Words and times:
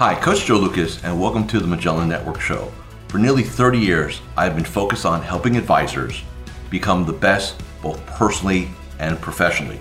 Hi, 0.00 0.14
Coach 0.14 0.46
Joe 0.46 0.56
Lucas, 0.56 1.04
and 1.04 1.20
welcome 1.20 1.46
to 1.48 1.60
the 1.60 1.66
Magellan 1.66 2.08
Network 2.08 2.40
Show. 2.40 2.72
For 3.08 3.18
nearly 3.18 3.42
30 3.42 3.78
years, 3.78 4.22
I've 4.34 4.54
been 4.54 4.64
focused 4.64 5.04
on 5.04 5.20
helping 5.20 5.58
advisors 5.58 6.22
become 6.70 7.04
the 7.04 7.12
best 7.12 7.62
both 7.82 8.06
personally 8.06 8.70
and 8.98 9.20
professionally. 9.20 9.78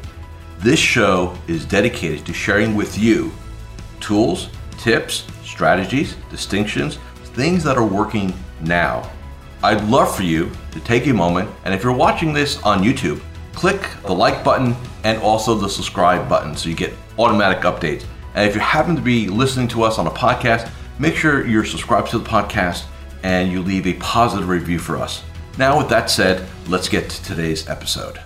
This 0.57 0.77
show 0.77 1.37
is 1.47 1.63
dedicated 1.63 2.25
to 2.25 2.33
sharing 2.33 2.75
with 2.75 2.97
you 2.97 3.31
tools, 4.01 4.49
tips, 4.77 5.25
strategies, 5.45 6.17
distinctions, 6.29 6.97
things 7.23 7.63
that 7.63 7.77
are 7.77 7.87
working 7.87 8.33
now. 8.59 9.09
I'd 9.63 9.85
love 9.85 10.13
for 10.13 10.23
you 10.23 10.51
to 10.71 10.81
take 10.81 11.07
a 11.07 11.13
moment, 11.13 11.49
and 11.63 11.73
if 11.73 11.81
you're 11.81 11.95
watching 11.95 12.33
this 12.33 12.61
on 12.63 12.83
YouTube, 12.83 13.21
click 13.53 13.89
the 14.03 14.11
like 14.11 14.43
button 14.43 14.75
and 15.05 15.17
also 15.21 15.55
the 15.55 15.69
subscribe 15.69 16.27
button 16.27 16.57
so 16.57 16.67
you 16.67 16.75
get 16.75 16.93
automatic 17.17 17.59
updates. 17.59 18.03
And 18.35 18.47
if 18.47 18.55
you 18.55 18.61
happen 18.61 18.95
to 18.95 19.01
be 19.01 19.27
listening 19.27 19.67
to 19.69 19.83
us 19.83 19.97
on 19.97 20.07
a 20.07 20.11
podcast, 20.11 20.69
make 20.99 21.15
sure 21.15 21.45
you're 21.45 21.65
subscribed 21.65 22.11
to 22.11 22.19
the 22.19 22.29
podcast 22.29 22.85
and 23.23 23.51
you 23.51 23.61
leave 23.61 23.87
a 23.87 23.93
positive 23.93 24.47
review 24.47 24.79
for 24.79 24.97
us. 24.97 25.23
Now, 25.57 25.77
with 25.77 25.89
that 25.89 26.09
said, 26.09 26.47
let's 26.67 26.87
get 26.87 27.09
to 27.09 27.23
today's 27.23 27.67
episode. 27.67 28.19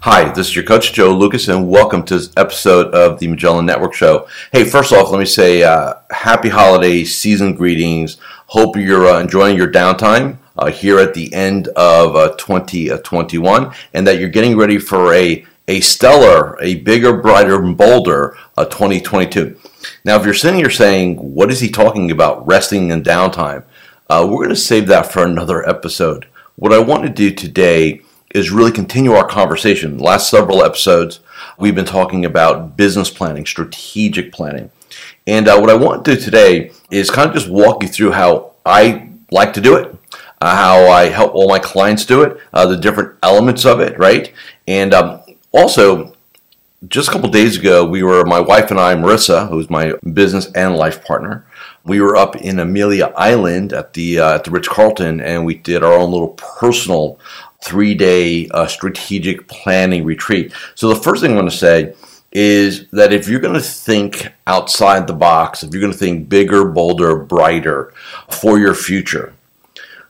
Hi, 0.00 0.30
this 0.32 0.48
is 0.48 0.56
your 0.56 0.64
coach 0.64 0.92
Joe 0.92 1.14
Lucas, 1.14 1.46
and 1.46 1.68
welcome 1.68 2.02
to 2.04 2.16
this 2.16 2.30
episode 2.36 2.92
of 2.92 3.20
the 3.20 3.28
Magellan 3.28 3.64
Network 3.64 3.94
Show. 3.94 4.26
Hey, 4.50 4.64
first 4.64 4.92
off, 4.92 5.10
let 5.10 5.20
me 5.20 5.24
say 5.24 5.62
uh, 5.62 5.94
happy 6.10 6.48
holiday 6.48 7.04
season 7.04 7.54
greetings. 7.54 8.16
Hope 8.48 8.76
you're 8.76 9.06
uh, 9.06 9.20
enjoying 9.20 9.56
your 9.56 9.70
downtime 9.70 10.38
uh, 10.58 10.70
here 10.70 10.98
at 10.98 11.14
the 11.14 11.32
end 11.32 11.68
of 11.68 12.36
2021, 12.38 13.64
uh, 13.64 13.74
and 13.94 14.06
that 14.06 14.18
you're 14.18 14.28
getting 14.28 14.56
ready 14.56 14.78
for 14.78 15.14
a 15.14 15.46
a 15.68 15.80
stellar, 15.80 16.58
a 16.60 16.76
bigger, 16.76 17.12
brighter, 17.12 17.60
bolder 17.60 18.36
uh, 18.56 18.64
2022. 18.64 19.56
Now, 20.04 20.16
if 20.16 20.24
you're 20.24 20.34
sitting 20.34 20.58
here 20.58 20.70
saying, 20.70 21.16
what 21.16 21.52
is 21.52 21.60
he 21.60 21.68
talking 21.68 22.10
about, 22.10 22.44
resting 22.46 22.90
and 22.90 23.04
downtime? 23.04 23.64
Uh, 24.08 24.26
we're 24.28 24.38
going 24.38 24.48
to 24.48 24.56
save 24.56 24.86
that 24.86 25.12
for 25.12 25.24
another 25.24 25.68
episode. 25.68 26.26
What 26.56 26.72
I 26.72 26.78
want 26.78 27.02
to 27.02 27.10
do 27.10 27.30
today 27.30 28.00
is 28.34 28.50
really 28.50 28.72
continue 28.72 29.12
our 29.12 29.26
conversation. 29.26 29.98
The 29.98 30.02
last 30.02 30.30
several 30.30 30.64
episodes, 30.64 31.20
we've 31.58 31.74
been 31.74 31.84
talking 31.84 32.24
about 32.24 32.76
business 32.76 33.10
planning, 33.10 33.44
strategic 33.44 34.32
planning. 34.32 34.70
And 35.26 35.48
uh, 35.48 35.58
what 35.58 35.70
I 35.70 35.74
want 35.74 36.04
to 36.04 36.14
do 36.14 36.20
today 36.20 36.72
is 36.90 37.10
kind 37.10 37.28
of 37.28 37.34
just 37.34 37.48
walk 37.48 37.82
you 37.82 37.88
through 37.88 38.12
how 38.12 38.52
I 38.64 39.10
like 39.30 39.52
to 39.52 39.60
do 39.60 39.76
it, 39.76 39.94
uh, 40.40 40.56
how 40.56 40.88
I 40.88 41.10
help 41.10 41.34
all 41.34 41.48
my 41.48 41.58
clients 41.58 42.06
do 42.06 42.22
it, 42.22 42.38
uh, 42.54 42.64
the 42.66 42.76
different 42.76 43.18
elements 43.22 43.66
of 43.66 43.80
it, 43.80 43.98
right? 43.98 44.32
And 44.66 44.94
um, 44.94 45.20
also, 45.52 46.14
just 46.86 47.08
a 47.08 47.12
couple 47.12 47.28
days 47.28 47.58
ago, 47.58 47.84
we 47.84 48.02
were, 48.02 48.24
my 48.24 48.40
wife 48.40 48.70
and 48.70 48.78
I, 48.78 48.94
Marissa, 48.94 49.48
who's 49.48 49.68
my 49.68 49.94
business 50.12 50.50
and 50.52 50.76
life 50.76 51.04
partner, 51.04 51.44
we 51.84 52.00
were 52.00 52.16
up 52.16 52.36
in 52.36 52.58
Amelia 52.58 53.12
Island 53.16 53.72
at 53.72 53.94
the, 53.94 54.20
uh, 54.20 54.34
at 54.36 54.44
the 54.44 54.50
Ritz 54.50 54.68
Carlton 54.68 55.20
and 55.20 55.44
we 55.44 55.54
did 55.54 55.82
our 55.82 55.92
own 55.92 56.10
little 56.10 56.28
personal 56.28 57.18
three 57.62 57.94
day 57.94 58.48
uh, 58.48 58.66
strategic 58.66 59.48
planning 59.48 60.04
retreat. 60.04 60.52
So, 60.74 60.88
the 60.88 60.96
first 60.96 61.22
thing 61.22 61.32
I 61.32 61.36
want 61.36 61.50
to 61.50 61.56
say 61.56 61.94
is 62.30 62.88
that 62.90 63.12
if 63.12 63.26
you're 63.26 63.40
going 63.40 63.54
to 63.54 63.60
think 63.60 64.28
outside 64.46 65.06
the 65.06 65.14
box, 65.14 65.62
if 65.62 65.72
you're 65.72 65.80
going 65.80 65.92
to 65.92 65.98
think 65.98 66.28
bigger, 66.28 66.64
bolder, 66.66 67.16
brighter 67.16 67.92
for 68.28 68.58
your 68.58 68.74
future, 68.74 69.32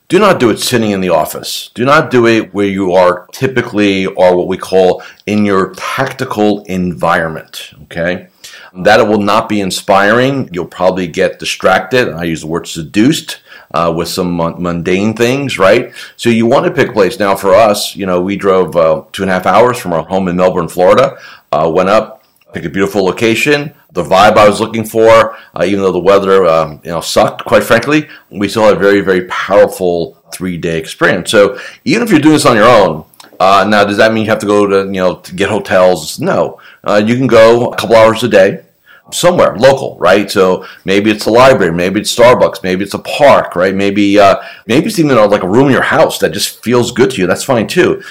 do 0.09 0.19
not 0.19 0.41
do 0.41 0.49
it 0.49 0.59
sitting 0.59 0.91
in 0.91 1.03
the 1.03 1.11
office. 1.11 1.71
Do 1.75 1.85
not 1.85 2.11
do 2.11 2.27
it 2.27 2.55
where 2.55 2.67
you 2.67 2.93
are 2.93 3.27
typically 3.33 4.07
or 4.07 4.37
what 4.37 4.49
we 4.49 4.57
call 4.57 5.03
in 5.27 5.45
your 5.45 5.75
tactical 5.75 6.65
environment. 6.65 7.73
Okay. 7.85 8.29
That 8.75 9.07
will 9.07 9.21
not 9.21 9.49
be 9.49 9.61
inspiring. 9.61 10.49
You'll 10.53 10.67
probably 10.67 11.09
get 11.09 11.39
distracted. 11.39 12.09
I 12.09 12.25
use 12.25 12.41
the 12.41 12.47
word 12.47 12.67
seduced 12.67 13.41
uh, 13.75 13.93
with 13.95 14.09
some 14.09 14.37
mundane 14.37 15.15
things, 15.15 15.59
right? 15.59 15.93
So 16.17 16.31
you 16.31 16.47
want 16.47 16.65
to 16.67 16.73
pick 16.73 16.89
a 16.89 16.93
place. 16.93 17.19
Now, 17.19 17.35
for 17.35 17.55
us, 17.55 17.95
you 17.95 18.07
know, 18.07 18.21
we 18.23 18.37
drove 18.37 18.77
uh, 18.77 19.05
two 19.13 19.23
and 19.23 19.31
a 19.31 19.35
half 19.35 19.47
hours 19.47 19.79
from 19.79 19.93
our 19.93 20.05
home 20.05 20.29
in 20.29 20.37
Melbourne, 20.37 20.69
Florida, 20.69 21.19
uh, 21.53 21.71
went 21.75 21.89
up, 21.89 22.25
picked 22.53 22.67
a 22.67 22.71
beautiful 22.71 23.05
location, 23.05 23.75
the 23.93 24.03
vibe 24.03 24.37
I 24.37 24.49
was 24.49 24.61
looking 24.61 24.85
for, 24.85 25.37
uh, 25.55 25.65
even 25.65 25.81
though 25.81 25.93
the 25.93 25.99
weather, 25.99 26.47
um, 26.47 26.81
you 26.85 26.91
know, 26.91 27.01
sucked, 27.01 27.45
quite 27.45 27.65
frankly, 27.65 28.09
we 28.31 28.49
still 28.49 28.65
had 28.65 28.77
a 28.77 28.79
very, 28.79 29.01
very 29.01 29.25
powerful 29.27 30.23
three-day 30.33 30.79
experience. 30.79 31.31
So 31.31 31.59
even 31.85 32.03
if 32.03 32.11
you're 32.11 32.21
doing 32.21 32.35
this 32.35 32.47
on 32.47 32.57
your 32.57 32.69
own, 32.69 33.05
uh, 33.41 33.67
now 33.69 33.85
does 33.85 33.97
that 33.97 34.13
mean 34.13 34.25
you 34.25 34.31
have 34.31 34.41
to 34.41 34.47
go 34.47 34.67
to, 34.67 34.87
you 34.87 35.01
know, 35.01 35.17
to 35.17 35.35
get 35.35 35.49
hotels? 35.49 36.21
No. 36.21 36.61
Uh, 36.85 37.03
you 37.05 37.17
can 37.17 37.27
go 37.27 37.71
a 37.71 37.77
couple 37.77 37.97
hours 37.97 38.23
a 38.23 38.29
day 38.29 38.65
somewhere 39.11 39.57
local, 39.57 39.97
right? 39.99 40.31
So 40.31 40.67
maybe 40.85 41.11
it's 41.11 41.27
a 41.27 41.31
library, 41.31 41.73
maybe 41.73 42.01
it's 42.01 42.15
Starbucks, 42.15 42.63
maybe 42.63 42.85
it's 42.85 42.95
a 42.95 42.99
park, 42.99 43.57
right? 43.57 43.75
Maybe 43.75 44.19
uh, 44.19 44.43
maybe 44.67 44.87
it's 44.89 44.99
even 44.99 45.17
like 45.31 45.43
a 45.43 45.49
room 45.49 45.67
in 45.67 45.73
your 45.73 45.83
house 45.83 46.19
that 46.19 46.33
just 46.33 46.63
feels 46.63 46.93
good 46.93 47.11
to 47.13 47.21
you. 47.23 47.27
That's 47.27 47.45
fine 47.45 47.67
too. 47.67 48.03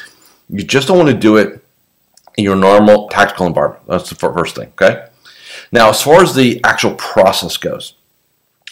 You 0.49 0.63
just 0.63 0.87
don't 0.87 0.97
want 0.97 1.09
to 1.09 1.15
do 1.15 1.37
it 1.37 1.63
in 2.37 2.43
your 2.43 2.55
normal 2.55 3.09
tactical 3.09 3.45
environment. 3.45 3.85
That's 3.87 4.09
the 4.09 4.15
first 4.15 4.55
thing. 4.55 4.69
Okay. 4.69 5.07
Now, 5.71 5.89
as 5.89 6.01
far 6.01 6.21
as 6.21 6.33
the 6.33 6.61
actual 6.63 6.95
process 6.95 7.57
goes, 7.57 7.93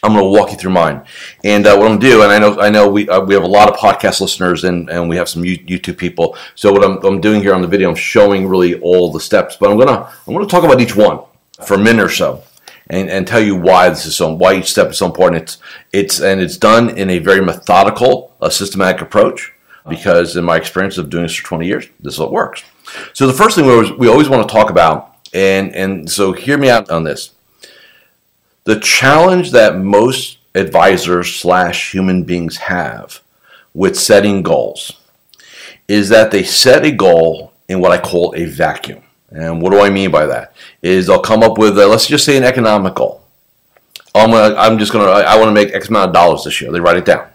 I'm 0.06 0.14
going 0.14 0.24
to 0.24 0.40
walk 0.40 0.52
you 0.52 0.58
through 0.58 0.72
mine. 0.72 1.04
And 1.44 1.66
uh, 1.66 1.76
what 1.76 1.88
I'm 1.88 1.98
going 1.98 2.02
to 2.02 2.10
do, 2.10 2.22
and 2.22 2.32
I 2.32 2.38
know 2.38 2.60
I 2.60 2.70
know 2.70 2.88
we 2.88 3.10
uh, 3.10 3.22
we 3.22 3.34
have 3.34 3.44
a 3.44 3.48
lot 3.48 3.70
of 3.70 3.76
podcast 3.76 4.22
listeners, 4.22 4.64
and, 4.64 4.90
and 4.90 5.10
we 5.10 5.16
have 5.16 5.28
some 5.28 5.42
YouTube 5.44 5.98
people. 5.98 6.38
So 6.54 6.72
what 6.72 6.84
I'm, 6.84 7.04
I'm 7.04 7.20
doing 7.20 7.42
here 7.42 7.56
on 7.56 7.62
the 7.62 7.68
video, 7.68 7.90
I'm 7.90 7.96
showing 7.96 8.48
really 8.48 8.80
all 8.82 9.12
the 9.12 9.20
steps, 9.20 9.58
but 9.58 9.72
I'm 9.72 9.80
gonna 9.80 10.12
I'm 10.28 10.34
going 10.34 10.46
to 10.46 10.52
talk 10.52 10.64
about 10.64 10.80
each 10.80 10.96
one 10.96 11.22
for 11.66 11.74
a 11.74 11.80
minute 11.80 12.04
or 12.04 12.10
so, 12.10 12.44
and, 12.88 13.10
and 13.10 13.26
tell 13.26 13.42
you 13.42 13.56
why 13.56 13.90
this 13.90 14.06
is 14.06 14.16
so 14.16 14.32
why 14.34 14.56
each 14.56 14.70
step 14.70 14.92
is 14.92 15.00
so 15.00 15.08
important. 15.08 15.42
It's 15.42 15.58
it's 15.92 16.20
and 16.22 16.40
it's 16.40 16.58
done 16.58 16.92
in 16.98 17.10
a 17.10 17.18
very 17.18 17.44
methodical, 17.44 18.36
a 18.42 18.52
systematic 18.52 19.02
approach. 19.02 19.52
Because 19.88 20.36
in 20.36 20.44
my 20.44 20.58
experience 20.58 20.98
of 20.98 21.12
doing 21.12 21.26
this 21.26 21.36
for 21.36 21.46
20 21.46 21.68
years, 21.68 21.88
this 22.00 22.16
is 22.16 22.20
what 22.20 22.32
works. 22.32 22.64
So 23.14 23.28
the 23.28 23.34
first 23.34 23.56
thing 23.56 23.68
we 23.68 23.72
always, 23.72 23.92
we 23.92 24.08
always 24.08 24.28
want 24.28 24.48
to 24.48 24.52
talk 24.52 24.72
about 24.72 25.15
and, 25.36 25.76
and 25.76 26.10
so 26.10 26.32
hear 26.32 26.58
me 26.58 26.70
out 26.70 26.90
on 26.90 27.04
this. 27.04 27.34
The 28.64 28.80
challenge 28.80 29.52
that 29.52 29.78
most 29.78 30.38
advisors 30.56 31.36
slash 31.36 31.92
human 31.92 32.24
beings 32.24 32.58
have 32.58 33.22
with 33.74 34.00
setting 34.00 34.42
goals 34.42 34.94
is 35.88 36.10
that 36.10 36.32
they 36.32 36.44
set 36.44 36.86
a 36.86 36.92
goal 36.92 37.52
in 37.68 37.82
what 37.82 37.92
I 37.92 38.00
call 38.00 38.34
a 38.36 38.46
vacuum. 38.46 39.04
And 39.30 39.62
what 39.62 39.72
do 39.72 39.82
I 39.82 39.90
mean 39.90 40.10
by 40.10 40.26
that? 40.26 40.56
Is 40.82 41.08
they'll 41.08 41.20
come 41.20 41.44
up 41.44 41.58
with, 41.58 41.78
a, 41.78 41.86
let's 41.86 42.08
just 42.08 42.26
say, 42.26 42.38
an 42.38 42.44
economic 42.44 42.96
goal. 42.96 43.22
I'm, 44.16 44.32
gonna, 44.32 44.56
I'm 44.56 44.80
just 44.80 44.94
gonna, 44.94 45.06
I 45.06 45.36
want 45.36 45.50
to 45.50 45.54
make 45.54 45.74
X 45.74 45.90
amount 45.90 46.10
of 46.10 46.14
dollars 46.14 46.46
this 46.46 46.62
year. 46.62 46.72
They 46.72 46.80
write 46.80 46.96
it 46.96 47.04
down, 47.04 47.28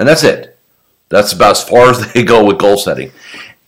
and 0.00 0.08
that's 0.08 0.24
it. 0.24 0.58
That's 1.08 1.32
about 1.32 1.52
as 1.52 1.62
far 1.62 1.88
as 1.90 2.12
they 2.12 2.24
go 2.24 2.44
with 2.44 2.58
goal 2.58 2.76
setting. 2.76 3.12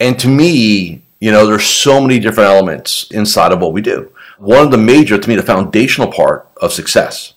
And 0.00 0.18
to 0.18 0.28
me, 0.28 1.02
you 1.20 1.30
know, 1.32 1.46
there's 1.46 1.66
so 1.66 2.00
many 2.00 2.18
different 2.18 2.50
elements 2.50 3.10
inside 3.10 3.52
of 3.52 3.60
what 3.60 3.72
we 3.72 3.80
do. 3.80 4.12
One 4.38 4.64
of 4.64 4.70
the 4.70 4.78
major, 4.78 5.18
to 5.18 5.28
me, 5.28 5.36
the 5.36 5.42
foundational 5.42 6.12
part 6.12 6.48
of 6.58 6.72
success 6.72 7.34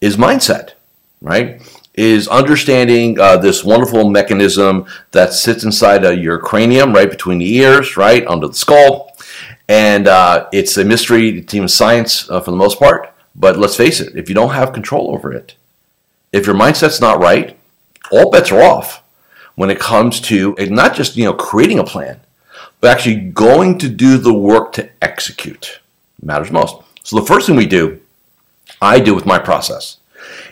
is 0.00 0.16
mindset, 0.16 0.72
right? 1.20 1.60
Is 1.94 2.28
understanding 2.28 3.18
uh, 3.18 3.36
this 3.36 3.64
wonderful 3.64 4.10
mechanism 4.10 4.86
that 5.12 5.32
sits 5.32 5.64
inside 5.64 6.04
of 6.04 6.18
your 6.18 6.38
cranium, 6.38 6.92
right 6.92 7.10
between 7.10 7.38
the 7.38 7.54
ears, 7.56 7.96
right 7.96 8.26
under 8.26 8.48
the 8.48 8.54
skull. 8.54 9.12
And 9.68 10.06
uh, 10.06 10.48
it's 10.52 10.76
a 10.76 10.84
mystery 10.84 11.40
to 11.40 11.56
even 11.56 11.68
science 11.68 12.28
uh, 12.30 12.40
for 12.40 12.50
the 12.50 12.56
most 12.56 12.78
part. 12.78 13.12
But 13.34 13.58
let's 13.58 13.76
face 13.76 14.00
it, 14.00 14.16
if 14.16 14.28
you 14.28 14.34
don't 14.34 14.54
have 14.54 14.72
control 14.72 15.12
over 15.12 15.32
it, 15.32 15.56
if 16.32 16.46
your 16.46 16.54
mindset's 16.54 17.00
not 17.00 17.20
right, 17.20 17.58
all 18.10 18.30
bets 18.30 18.52
are 18.52 18.62
off 18.62 19.02
when 19.54 19.70
it 19.70 19.78
comes 19.78 20.20
to 20.20 20.54
not 20.58 20.94
just 20.94 21.16
you 21.16 21.24
know 21.24 21.32
creating 21.32 21.78
a 21.78 21.84
plan, 21.84 22.20
but 22.84 22.90
actually 22.90 23.16
going 23.16 23.78
to 23.78 23.88
do 23.88 24.18
the 24.18 24.34
work 24.34 24.70
to 24.70 24.90
execute 25.00 25.80
matters 26.22 26.50
most. 26.50 26.76
So 27.02 27.18
the 27.18 27.24
first 27.24 27.46
thing 27.46 27.56
we 27.56 27.64
do, 27.64 27.98
I 28.82 29.00
do 29.00 29.14
with 29.14 29.24
my 29.24 29.38
process, 29.38 29.96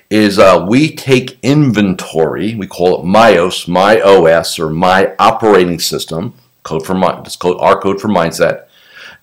is 0.08 0.38
uh, 0.38 0.64
we 0.66 0.96
take 0.96 1.38
inventory. 1.42 2.54
We 2.54 2.66
call 2.66 2.98
it 2.98 3.04
MyOS, 3.04 3.68
my 3.68 4.00
OS, 4.00 4.58
or 4.58 4.70
my 4.70 5.14
operating 5.18 5.78
system. 5.78 6.32
Code 6.62 6.86
for 6.86 6.94
mind. 6.94 7.26
It's 7.26 7.36
code 7.36 7.58
our 7.60 7.78
code 7.78 8.00
for 8.00 8.08
mindset. 8.08 8.64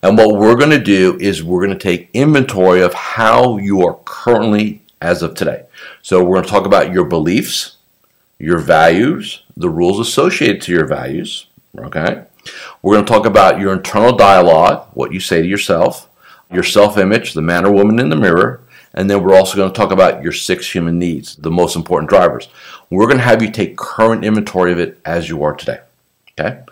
And 0.04 0.16
what 0.16 0.38
we're 0.38 0.54
going 0.54 0.70
to 0.70 0.78
do 0.78 1.18
is 1.20 1.42
we're 1.42 1.66
going 1.66 1.76
to 1.76 1.82
take 1.82 2.10
inventory 2.14 2.80
of 2.80 2.94
how 2.94 3.56
you 3.58 3.84
are 3.84 3.98
currently 4.04 4.82
as 5.00 5.22
of 5.22 5.34
today. 5.34 5.64
So 6.02 6.22
we're 6.22 6.36
going 6.36 6.44
to 6.44 6.50
talk 6.50 6.64
about 6.64 6.92
your 6.92 7.06
beliefs, 7.06 7.76
your 8.38 8.58
values, 8.58 9.42
the 9.56 9.68
rules 9.68 9.98
associated 9.98 10.62
to 10.62 10.72
your 10.72 10.86
values. 10.86 11.46
Okay. 11.76 12.24
We're 12.82 12.94
going 12.94 13.04
to 13.04 13.12
talk 13.12 13.26
about 13.26 13.60
your 13.60 13.72
internal 13.72 14.16
dialogue, 14.16 14.88
what 14.94 15.12
you 15.12 15.20
say 15.20 15.42
to 15.42 15.48
yourself, 15.48 16.08
your 16.50 16.62
self 16.62 16.98
image, 16.98 17.34
the 17.34 17.42
man 17.42 17.64
or 17.64 17.72
woman 17.72 17.98
in 17.98 18.08
the 18.08 18.16
mirror, 18.16 18.62
and 18.94 19.08
then 19.08 19.22
we're 19.22 19.36
also 19.36 19.56
going 19.56 19.70
to 19.70 19.76
talk 19.76 19.92
about 19.92 20.22
your 20.22 20.32
six 20.32 20.72
human 20.72 20.98
needs, 20.98 21.36
the 21.36 21.50
most 21.50 21.76
important 21.76 22.10
drivers. 22.10 22.48
We're 22.90 23.06
going 23.06 23.18
to 23.18 23.24
have 23.24 23.42
you 23.42 23.50
take 23.50 23.76
current 23.76 24.24
inventory 24.24 24.72
of 24.72 24.80
it 24.80 25.00
as 25.04 25.28
you 25.28 25.42
are 25.42 25.54
today. 25.54 25.80
Okay? 26.38 26.62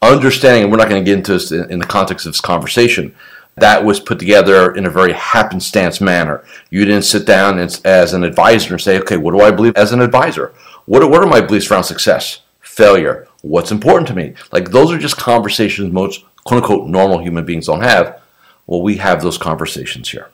Understanding, 0.00 0.64
and 0.64 0.70
we're 0.70 0.78
not 0.78 0.88
going 0.88 1.02
to 1.02 1.08
get 1.08 1.18
into 1.18 1.32
this 1.32 1.50
in 1.50 1.78
the 1.78 1.86
context 1.86 2.26
of 2.26 2.32
this 2.32 2.40
conversation, 2.40 3.14
that 3.56 3.84
was 3.84 3.98
put 3.98 4.18
together 4.18 4.74
in 4.74 4.84
a 4.84 4.90
very 4.90 5.12
happenstance 5.12 6.00
manner. 6.00 6.44
You 6.70 6.84
didn't 6.84 7.04
sit 7.04 7.26
down 7.26 7.58
as, 7.58 7.80
as 7.82 8.12
an 8.12 8.22
advisor 8.22 8.74
and 8.74 8.80
say, 8.80 8.98
okay, 9.00 9.16
what 9.16 9.32
do 9.32 9.40
I 9.40 9.50
believe 9.50 9.76
as 9.76 9.92
an 9.92 10.02
advisor? 10.02 10.52
What 10.84 11.08
what 11.10 11.22
are 11.22 11.26
my 11.26 11.40
beliefs 11.40 11.70
around 11.70 11.84
success, 11.84 12.42
failure? 12.60 13.26
What's 13.46 13.70
important 13.70 14.08
to 14.08 14.14
me? 14.14 14.34
Like 14.50 14.70
those 14.70 14.90
are 14.90 14.98
just 14.98 15.16
conversations 15.16 15.92
most 15.92 16.24
quote 16.44 16.62
unquote 16.62 16.88
normal 16.88 17.18
human 17.18 17.44
beings 17.44 17.66
don't 17.66 17.82
have. 17.82 18.20
Well, 18.66 18.82
we 18.82 18.96
have 18.96 19.22
those 19.22 19.38
conversations 19.38 20.08
here. 20.08 20.30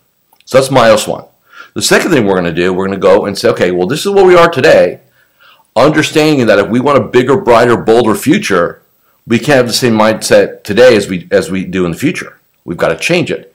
So 0.46 0.58
that's 0.58 0.72
MyOS 0.72 1.06
one. 1.06 1.26
The 1.74 1.82
second 1.82 2.10
thing 2.10 2.24
we're 2.24 2.40
going 2.40 2.44
to 2.44 2.52
do, 2.52 2.72
we're 2.72 2.86
going 2.86 2.98
to 2.98 3.06
go 3.06 3.26
and 3.26 3.36
say, 3.36 3.50
okay, 3.50 3.70
well, 3.70 3.86
this 3.86 4.06
is 4.06 4.12
where 4.12 4.24
we 4.24 4.34
are 4.34 4.50
today, 4.50 5.00
understanding 5.76 6.46
that 6.46 6.58
if 6.58 6.68
we 6.68 6.80
want 6.80 6.98
a 6.98 7.08
bigger, 7.08 7.38
brighter, 7.38 7.76
bolder 7.76 8.14
future, 8.14 8.82
we 9.26 9.38
can't 9.38 9.58
have 9.58 9.66
the 9.66 9.72
same 9.72 9.94
mindset 9.94 10.64
today 10.64 10.96
as 10.96 11.06
we 11.08 11.28
as 11.30 11.50
we 11.50 11.64
do 11.64 11.84
in 11.84 11.92
the 11.92 11.98
future. 11.98 12.38
We've 12.64 12.78
got 12.78 12.88
to 12.88 12.96
change 12.96 13.30
it. 13.30 13.54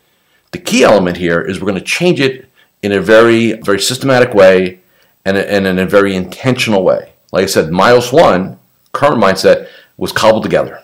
The 0.51 0.59
key 0.59 0.83
element 0.83 1.17
here 1.17 1.41
is 1.41 1.59
we're 1.59 1.67
going 1.67 1.79
to 1.79 1.85
change 1.85 2.19
it 2.19 2.47
in 2.83 2.91
a 2.91 3.01
very, 3.01 3.53
very 3.53 3.79
systematic 3.79 4.35
way 4.35 4.79
and, 5.25 5.35
and 5.35 5.65
in 5.65 5.79
a 5.79 5.85
very 5.85 6.15
intentional 6.15 6.83
way. 6.83 7.13
Like 7.31 7.43
I 7.43 7.47
said, 7.47 7.71
MyOS 7.71 8.13
one, 8.13 8.59
current 8.91 9.21
mindset, 9.21 9.69
was 9.97 10.11
cobbled 10.11 10.43
together. 10.43 10.81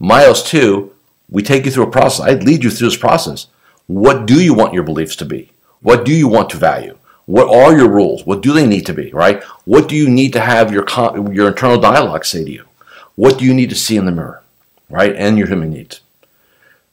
MyOS 0.00 0.46
two, 0.46 0.94
we 1.30 1.42
take 1.42 1.64
you 1.64 1.70
through 1.70 1.88
a 1.88 1.90
process. 1.90 2.26
I 2.26 2.34
lead 2.34 2.64
you 2.64 2.70
through 2.70 2.88
this 2.88 2.96
process. 2.96 3.48
What 3.86 4.26
do 4.26 4.42
you 4.42 4.54
want 4.54 4.74
your 4.74 4.82
beliefs 4.82 5.16
to 5.16 5.24
be? 5.24 5.50
What 5.80 6.04
do 6.04 6.12
you 6.12 6.28
want 6.28 6.50
to 6.50 6.56
value? 6.56 6.96
What 7.26 7.48
are 7.48 7.76
your 7.76 7.88
rules? 7.88 8.26
What 8.26 8.42
do 8.42 8.52
they 8.52 8.66
need 8.66 8.86
to 8.86 8.94
be, 8.94 9.10
right? 9.12 9.42
What 9.64 9.88
do 9.88 9.96
you 9.96 10.08
need 10.08 10.32
to 10.34 10.40
have 10.40 10.72
your, 10.72 10.84
your 11.32 11.48
internal 11.48 11.80
dialogue 11.80 12.24
say 12.24 12.44
to 12.44 12.50
you? 12.50 12.64
What 13.16 13.38
do 13.38 13.44
you 13.44 13.54
need 13.54 13.70
to 13.70 13.76
see 13.76 13.96
in 13.96 14.04
the 14.04 14.12
mirror, 14.12 14.42
right? 14.90 15.14
And 15.14 15.38
your 15.38 15.46
human 15.46 15.70
needs. 15.70 16.00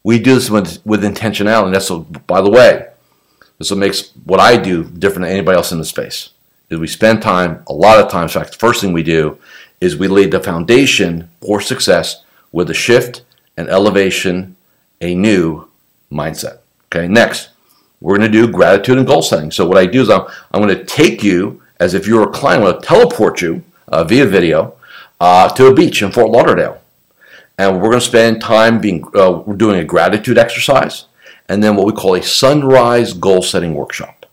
We 0.03 0.19
do 0.19 0.35
this 0.35 0.49
with, 0.49 0.85
with 0.85 1.03
intentionality. 1.03 1.73
That's, 1.73 1.89
what, 1.89 2.25
by 2.27 2.41
the 2.41 2.49
way, 2.49 2.87
this 3.57 3.69
what 3.69 3.79
makes 3.79 4.11
what 4.25 4.39
I 4.39 4.57
do 4.57 4.83
different 4.83 5.25
than 5.25 5.33
anybody 5.33 5.57
else 5.57 5.71
in 5.71 5.77
the 5.77 5.85
space. 5.85 6.29
Is 6.69 6.79
we 6.79 6.87
spend 6.87 7.21
time, 7.21 7.63
a 7.67 7.73
lot 7.73 7.99
of 7.99 8.09
time. 8.09 8.23
in 8.23 8.29
fact, 8.29 8.53
the 8.53 8.57
first 8.57 8.81
thing 8.81 8.93
we 8.93 9.03
do 9.03 9.37
is 9.81 9.97
we 9.97 10.07
lay 10.07 10.27
the 10.27 10.39
foundation 10.39 11.29
for 11.41 11.59
success 11.59 12.23
with 12.51 12.69
a 12.69 12.73
shift, 12.73 13.23
an 13.57 13.67
elevation, 13.67 14.55
a 15.01 15.15
new 15.15 15.67
mindset. 16.11 16.59
Okay, 16.85 17.07
next, 17.07 17.49
we're 17.99 18.17
going 18.17 18.31
to 18.31 18.39
do 18.41 18.51
gratitude 18.51 18.97
and 18.97 19.07
goal 19.07 19.21
setting. 19.21 19.51
So 19.51 19.67
what 19.67 19.77
I 19.77 19.85
do 19.85 20.01
is 20.01 20.09
I'm, 20.09 20.25
I'm 20.53 20.61
going 20.61 20.77
to 20.77 20.85
take 20.85 21.23
you 21.23 21.61
as 21.79 21.95
if 21.95 22.05
you're 22.07 22.29
a 22.29 22.31
client, 22.31 22.63
I'm 22.63 22.69
going 22.69 22.81
to 22.81 22.87
teleport 22.87 23.41
you 23.41 23.63
uh, 23.87 24.03
via 24.03 24.25
video 24.25 24.75
uh, 25.19 25.49
to 25.49 25.67
a 25.67 25.73
beach 25.73 26.01
in 26.01 26.11
Fort 26.11 26.29
Lauderdale. 26.29 26.79
And 27.57 27.75
we're 27.75 27.89
going 27.89 27.99
to 27.99 28.05
spend 28.05 28.41
time 28.41 28.79
being, 28.79 29.03
uh, 29.15 29.41
doing 29.53 29.79
a 29.79 29.83
gratitude 29.83 30.37
exercise 30.37 31.05
and 31.49 31.63
then 31.63 31.75
what 31.75 31.85
we 31.85 31.91
call 31.91 32.15
a 32.15 32.23
sunrise 32.23 33.13
goal 33.13 33.41
setting 33.41 33.73
workshop. 33.73 34.25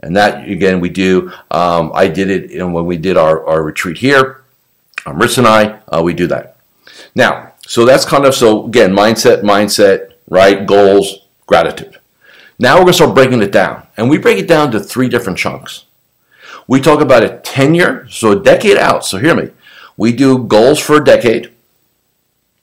And 0.00 0.16
that, 0.16 0.48
again, 0.48 0.80
we 0.80 0.90
do, 0.90 1.32
um, 1.50 1.92
I 1.94 2.08
did 2.08 2.30
it 2.30 2.62
when 2.62 2.86
we 2.86 2.96
did 2.96 3.16
our, 3.16 3.44
our 3.46 3.62
retreat 3.62 3.98
here, 3.98 4.41
um, 5.06 5.18
Rich 5.18 5.38
and 5.38 5.46
I, 5.46 5.80
uh, 5.88 6.02
we 6.02 6.14
do 6.14 6.26
that. 6.28 6.56
Now, 7.14 7.52
so 7.66 7.84
that's 7.84 8.04
kind 8.04 8.24
of, 8.24 8.34
so 8.34 8.66
again, 8.66 8.92
mindset, 8.92 9.42
mindset, 9.42 10.12
right? 10.28 10.66
Goals, 10.66 11.26
gratitude. 11.46 11.98
Now 12.58 12.74
we're 12.74 12.82
going 12.82 12.88
to 12.88 12.94
start 12.94 13.14
breaking 13.14 13.42
it 13.42 13.52
down. 13.52 13.86
And 13.96 14.08
we 14.08 14.18
break 14.18 14.38
it 14.38 14.48
down 14.48 14.70
to 14.72 14.80
three 14.80 15.08
different 15.08 15.38
chunks. 15.38 15.84
We 16.66 16.80
talk 16.80 17.00
about 17.00 17.24
a 17.24 17.38
10 17.38 17.74
year, 17.74 18.06
so 18.08 18.32
a 18.32 18.42
decade 18.42 18.76
out. 18.76 19.04
So 19.04 19.18
hear 19.18 19.34
me. 19.34 19.50
We 19.96 20.12
do 20.12 20.44
goals 20.44 20.78
for 20.78 20.96
a 20.96 21.04
decade, 21.04 21.52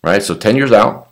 right? 0.03 0.23
So 0.23 0.35
10 0.35 0.55
years 0.55 0.71
out. 0.71 1.09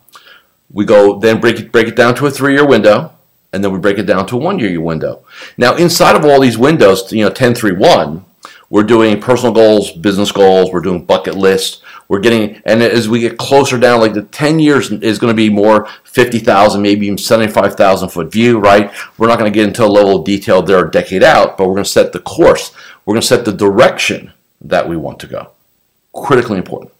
We 0.70 0.84
go 0.84 1.18
then 1.18 1.40
break 1.40 1.60
it, 1.60 1.72
break 1.72 1.88
it 1.88 1.96
down 1.96 2.14
to 2.16 2.26
a 2.26 2.30
three 2.30 2.52
year 2.52 2.66
window, 2.66 3.12
and 3.52 3.64
then 3.64 3.72
we 3.72 3.78
break 3.78 3.98
it 3.98 4.04
down 4.04 4.26
to 4.26 4.36
a 4.36 4.38
one 4.38 4.58
year 4.58 4.80
window. 4.80 5.24
Now, 5.56 5.74
inside 5.76 6.16
of 6.16 6.24
all 6.24 6.40
these 6.40 6.58
windows, 6.58 7.10
you 7.12 7.24
know, 7.24 7.30
10, 7.30 7.54
3, 7.54 7.72
1, 7.72 8.24
we're 8.70 8.82
doing 8.82 9.20
personal 9.20 9.52
goals, 9.52 9.92
business 9.92 10.30
goals, 10.30 10.70
we're 10.72 10.80
doing 10.80 11.04
bucket 11.04 11.34
lists, 11.34 11.82
we're 12.08 12.20
getting, 12.20 12.60
and 12.64 12.82
as 12.82 13.08
we 13.08 13.20
get 13.20 13.38
closer 13.38 13.78
down, 13.78 14.00
like 14.00 14.14
the 14.14 14.22
10 14.22 14.58
years 14.58 14.90
is 14.90 15.18
going 15.18 15.30
to 15.30 15.36
be 15.36 15.50
more 15.50 15.88
50,000, 16.04 16.80
maybe 16.80 17.06
even 17.06 17.18
75,000 17.18 18.08
foot 18.08 18.32
view, 18.32 18.58
right? 18.58 18.90
We're 19.18 19.28
not 19.28 19.38
going 19.38 19.50
to 19.52 19.54
get 19.54 19.68
into 19.68 19.84
a 19.84 19.86
level 19.86 20.18
of 20.18 20.24
detail 20.24 20.62
there 20.62 20.86
a 20.86 20.90
decade 20.90 21.22
out, 21.22 21.56
but 21.56 21.66
we're 21.66 21.74
going 21.74 21.84
to 21.84 21.90
set 21.90 22.12
the 22.12 22.20
course. 22.20 22.72
We're 23.04 23.14
going 23.14 23.22
to 23.22 23.26
set 23.26 23.44
the 23.44 23.52
direction 23.52 24.32
that 24.62 24.88
we 24.88 24.96
want 24.96 25.20
to 25.20 25.26
go. 25.26 25.50
Critically 26.14 26.58
important. 26.58 26.92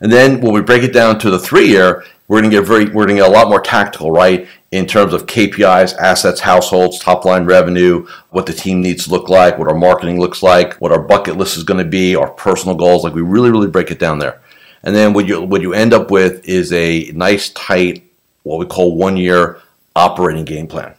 And 0.00 0.12
then 0.12 0.40
when 0.40 0.52
we 0.52 0.60
break 0.60 0.82
it 0.82 0.92
down 0.92 1.18
to 1.20 1.30
the 1.30 1.38
three 1.38 1.68
year, 1.68 2.04
we're 2.28 2.40
going 2.40 2.50
to 2.50 2.56
get 2.58 2.66
very, 2.66 2.84
we're 2.84 3.06
going 3.06 3.16
to 3.16 3.22
get 3.22 3.28
a 3.28 3.32
lot 3.32 3.48
more 3.48 3.60
tactical, 3.60 4.12
right? 4.12 4.46
In 4.70 4.86
terms 4.86 5.14
of 5.14 5.24
KPIs, 5.24 5.96
assets, 5.96 6.40
households, 6.40 6.98
top 6.98 7.24
line 7.24 7.46
revenue, 7.46 8.06
what 8.30 8.44
the 8.44 8.52
team 8.52 8.82
needs 8.82 9.04
to 9.04 9.10
look 9.10 9.30
like, 9.30 9.58
what 9.58 9.66
our 9.66 9.74
marketing 9.74 10.20
looks 10.20 10.42
like, 10.42 10.74
what 10.74 10.92
our 10.92 11.00
bucket 11.00 11.38
list 11.38 11.56
is 11.56 11.64
going 11.64 11.82
to 11.82 11.90
be, 11.90 12.14
our 12.14 12.30
personal 12.30 12.76
goals. 12.76 13.02
Like 13.02 13.14
we 13.14 13.22
really, 13.22 13.50
really 13.50 13.66
break 13.66 13.90
it 13.90 13.98
down 13.98 14.18
there. 14.18 14.42
And 14.82 14.94
then 14.94 15.12
what 15.12 15.26
you 15.26 15.40
what 15.42 15.62
you 15.62 15.74
end 15.74 15.92
up 15.92 16.10
with 16.10 16.46
is 16.48 16.72
a 16.72 17.10
nice, 17.12 17.48
tight, 17.50 18.04
what 18.44 18.58
we 18.58 18.66
call 18.66 18.94
one 18.94 19.16
year 19.16 19.60
operating 19.96 20.44
game 20.44 20.68
plan, 20.68 20.94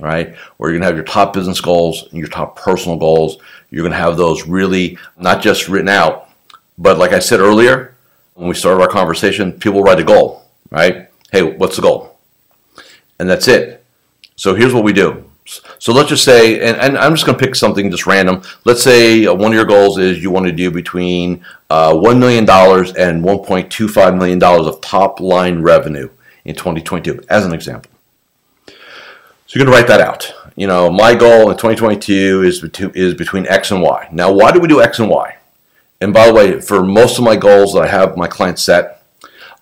right? 0.00 0.36
Where 0.56 0.70
you're 0.70 0.78
gonna 0.78 0.86
have 0.86 0.96
your 0.96 1.04
top 1.04 1.32
business 1.32 1.60
goals 1.60 2.08
and 2.10 2.18
your 2.18 2.28
top 2.28 2.56
personal 2.56 2.98
goals. 2.98 3.38
You're 3.70 3.84
gonna 3.84 3.96
have 3.96 4.18
those 4.18 4.46
really 4.46 4.98
not 5.16 5.40
just 5.40 5.68
written 5.68 5.88
out, 5.88 6.28
but 6.76 6.98
like 6.98 7.12
I 7.12 7.20
said 7.20 7.40
earlier, 7.40 7.94
when 8.34 8.48
we 8.48 8.54
started 8.54 8.82
our 8.82 8.88
conversation, 8.88 9.52
people 9.52 9.82
write 9.82 10.00
a 10.00 10.04
goal 10.04 10.41
right? 10.72 11.08
Hey, 11.30 11.42
what's 11.42 11.76
the 11.76 11.82
goal? 11.82 12.18
And 13.18 13.28
that's 13.28 13.46
it. 13.46 13.84
So 14.36 14.54
here's 14.54 14.74
what 14.74 14.84
we 14.84 14.92
do. 14.92 15.24
So 15.78 15.92
let's 15.92 16.08
just 16.08 16.24
say, 16.24 16.60
and, 16.60 16.76
and 16.78 16.96
I'm 16.96 17.12
just 17.12 17.26
going 17.26 17.36
to 17.36 17.44
pick 17.44 17.54
something 17.54 17.90
just 17.90 18.06
random. 18.06 18.42
Let's 18.64 18.82
say 18.82 19.26
uh, 19.26 19.34
one 19.34 19.52
of 19.52 19.54
your 19.54 19.64
goals 19.64 19.98
is 19.98 20.22
you 20.22 20.30
want 20.30 20.46
to 20.46 20.52
do 20.52 20.70
between 20.70 21.44
uh, 21.68 21.92
$1 21.92 22.18
million 22.18 22.42
and 22.42 23.24
$1.25 23.24 24.18
million 24.18 24.42
of 24.42 24.80
top 24.80 25.20
line 25.20 25.60
revenue 25.60 26.08
in 26.44 26.54
2022, 26.54 27.24
as 27.28 27.44
an 27.44 27.52
example. 27.52 27.90
So 28.66 28.74
you're 29.58 29.64
going 29.66 29.74
to 29.74 29.80
write 29.80 29.88
that 29.88 30.00
out. 30.00 30.32
You 30.56 30.66
know, 30.66 30.90
my 30.90 31.14
goal 31.14 31.50
in 31.50 31.56
2022 31.56 32.42
is, 32.42 32.64
is 32.94 33.14
between 33.14 33.46
X 33.46 33.70
and 33.70 33.82
Y. 33.82 34.08
Now, 34.12 34.32
why 34.32 34.52
do 34.52 34.60
we 34.60 34.68
do 34.68 34.80
X 34.80 34.98
and 35.00 35.10
Y? 35.10 35.36
And 36.00 36.12
by 36.12 36.26
the 36.26 36.34
way, 36.34 36.60
for 36.60 36.82
most 36.82 37.18
of 37.18 37.24
my 37.24 37.36
goals 37.36 37.74
that 37.74 37.82
I 37.82 37.88
have 37.88 38.16
my 38.16 38.28
clients 38.28 38.62
set, 38.62 39.01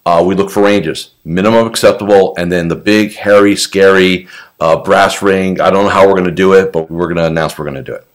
uh, 0.07 0.23
we 0.27 0.35
look 0.35 0.51
for 0.51 0.63
ranges, 0.63 1.11
minimum 1.25 1.67
acceptable, 1.67 2.35
and 2.39 2.51
then 2.51 2.69
the 2.69 2.77
big, 2.77 3.15
hairy, 3.15 3.55
scary 3.55 4.29
uh, 4.59 4.77
brass 4.77 5.23
ring. 5.23 5.61
I 5.61 5.71
don't 5.71 5.85
know 5.85 5.91
how 5.91 6.07
we're 6.07 6.15
going 6.15 6.25
to 6.25 6.31
do 6.31 6.55
it, 6.55 6.73
but 6.73 6.91
we're 6.91 7.07
going 7.07 7.17
to 7.17 7.27
announce 7.27 7.59
we're 7.59 7.65
going 7.65 7.77
to 7.77 7.83
do 7.83 7.95
it. 7.95 8.07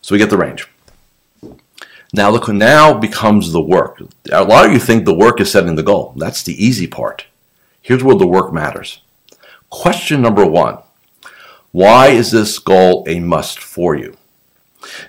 So 0.00 0.14
we 0.14 0.18
get 0.18 0.30
the 0.30 0.36
range. 0.36 0.68
Now 2.12 2.30
look, 2.30 2.48
now 2.48 2.94
becomes 2.94 3.52
the 3.52 3.60
work. 3.60 4.00
A 4.32 4.44
lot 4.44 4.66
of 4.66 4.72
you 4.72 4.78
think 4.78 5.04
the 5.04 5.14
work 5.14 5.40
is 5.40 5.50
setting 5.50 5.74
the 5.74 5.82
goal. 5.82 6.14
That's 6.16 6.42
the 6.42 6.62
easy 6.62 6.86
part. 6.86 7.26
Here's 7.82 8.02
where 8.02 8.16
the 8.16 8.26
work 8.26 8.52
matters. 8.52 9.02
Question 9.70 10.22
number 10.22 10.46
one 10.46 10.78
Why 11.72 12.08
is 12.08 12.30
this 12.30 12.58
goal 12.58 13.04
a 13.06 13.20
must 13.20 13.58
for 13.58 13.94
you? 13.94 14.16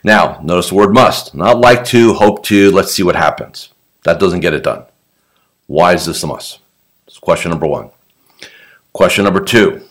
Now, 0.04 0.42
notice 0.44 0.70
the 0.70 0.76
word 0.76 0.94
must, 0.94 1.34
not 1.34 1.60
like 1.60 1.86
to, 1.86 2.14
hope 2.14 2.44
to, 2.46 2.72
let's 2.72 2.94
see 2.94 3.04
what 3.04 3.16
happens. 3.16 3.70
That 4.04 4.20
doesn't 4.20 4.42
get 4.42 4.54
it 4.54 4.64
done. 4.64 4.84
Why 5.70 5.94
is 5.94 6.08
this 6.08 6.24
a 6.24 6.28
must? 6.28 6.58
That's 7.06 7.20
question 7.20 7.52
number 7.52 7.68
one. 7.68 7.92
Question 8.92 9.24
number 9.24 9.40
two 9.40 9.84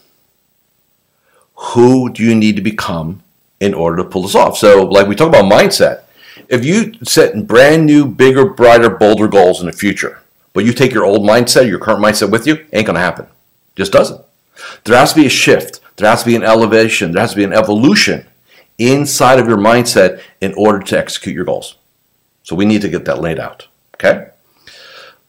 Who 1.54 2.10
do 2.12 2.24
you 2.24 2.34
need 2.34 2.56
to 2.56 2.62
become 2.62 3.22
in 3.60 3.74
order 3.74 4.02
to 4.02 4.08
pull 4.08 4.22
this 4.22 4.34
off? 4.34 4.58
So, 4.58 4.82
like 4.82 5.06
we 5.06 5.14
talk 5.14 5.28
about 5.28 5.44
mindset, 5.44 6.02
if 6.48 6.64
you 6.64 6.94
set 7.04 7.46
brand 7.46 7.86
new, 7.86 8.06
bigger, 8.06 8.44
brighter, 8.44 8.90
bolder 8.90 9.28
goals 9.28 9.60
in 9.60 9.66
the 9.66 9.72
future, 9.72 10.20
but 10.52 10.64
you 10.64 10.72
take 10.72 10.90
your 10.90 11.04
old 11.04 11.22
mindset, 11.22 11.68
your 11.68 11.78
current 11.78 12.02
mindset 12.02 12.32
with 12.32 12.44
you, 12.44 12.66
ain't 12.72 12.88
to 12.88 12.98
happen. 12.98 13.28
Just 13.76 13.92
doesn't. 13.92 14.20
There 14.82 14.98
has 14.98 15.12
to 15.12 15.20
be 15.20 15.26
a 15.26 15.30
shift. 15.30 15.80
There 15.94 16.10
has 16.10 16.24
to 16.24 16.26
be 16.26 16.34
an 16.34 16.42
elevation. 16.42 17.12
There 17.12 17.20
has 17.20 17.30
to 17.30 17.36
be 17.36 17.44
an 17.44 17.52
evolution 17.52 18.26
inside 18.78 19.38
of 19.38 19.46
your 19.46 19.58
mindset 19.58 20.22
in 20.40 20.54
order 20.54 20.80
to 20.80 20.98
execute 20.98 21.36
your 21.36 21.44
goals. 21.44 21.76
So 22.42 22.56
we 22.56 22.64
need 22.64 22.82
to 22.82 22.88
get 22.88 23.04
that 23.04 23.20
laid 23.20 23.38
out. 23.38 23.68
Okay? 23.94 24.30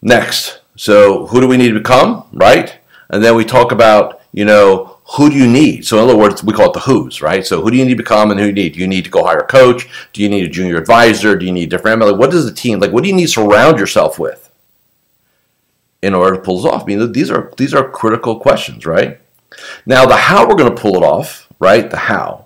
Next, 0.02 0.62
so 0.76 1.28
who 1.28 1.42
do 1.42 1.48
we 1.48 1.58
need 1.58 1.70
to 1.70 1.80
become, 1.80 2.26
right? 2.32 2.78
And 3.10 3.24
then 3.24 3.36
we 3.36 3.44
talk 3.44 3.72
about, 3.72 4.22
you 4.32 4.46
know, 4.46 5.00
who 5.16 5.30
do 5.30 5.36
you 5.36 5.48
need? 5.48 5.86
So 5.86 5.98
in 5.98 6.04
other 6.04 6.16
words, 6.16 6.44
we 6.44 6.54
call 6.54 6.68
it 6.68 6.74
the 6.74 6.82
who's, 6.82 7.22
right? 7.22 7.46
So 7.46 7.62
who 7.62 7.72
do 7.72 7.78
you 7.78 7.84
need 7.84 7.92
to 7.92 7.98
become 7.98 8.30
and 8.30 8.40
who 8.40 8.52
do 8.52 8.62
you 8.62 8.66
need? 8.66 8.74
Do 8.74 8.80
you 8.80 8.88
need 8.88 9.06
to 9.06 9.10
go 9.10 9.26
hire 9.26 9.40
a 9.40 9.48
coach? 9.48 9.90
Do 10.14 10.22
you 10.22 10.30
need 10.30 10.46
a 10.46 10.50
junior 10.50 10.78
advisor? 10.78 11.36
Do 11.36 11.46
you 11.46 11.52
need 11.52 11.64
a 11.74 11.78
different 11.78 12.02
like 12.02 12.16
what 12.16 12.32
does 12.32 12.46
the 12.46 12.54
team 12.54 12.80
like 12.80 12.92
what 12.92 13.04
do 13.04 13.10
you 13.10 13.16
need 13.16 13.26
to 13.26 13.32
surround 13.32 13.80
yourself 13.80 14.20
with 14.20 14.52
in 16.02 16.14
order 16.14 16.36
to 16.36 16.42
pull 16.42 16.62
this 16.62 16.72
off? 16.72 16.84
I 16.84 16.86
mean 16.86 17.12
these 17.12 17.32
are 17.32 17.52
these 17.58 17.74
are 17.74 17.90
critical 17.90 18.40
questions, 18.40 18.86
right? 18.86 19.20
Now 19.86 20.06
the 20.06 20.16
how 20.16 20.48
we're 20.48 20.56
going 20.56 20.74
to 20.74 20.82
pull 20.82 20.96
it 20.96 21.04
off, 21.04 21.52
right? 21.60 21.90
The 21.90 21.98
how. 21.98 22.46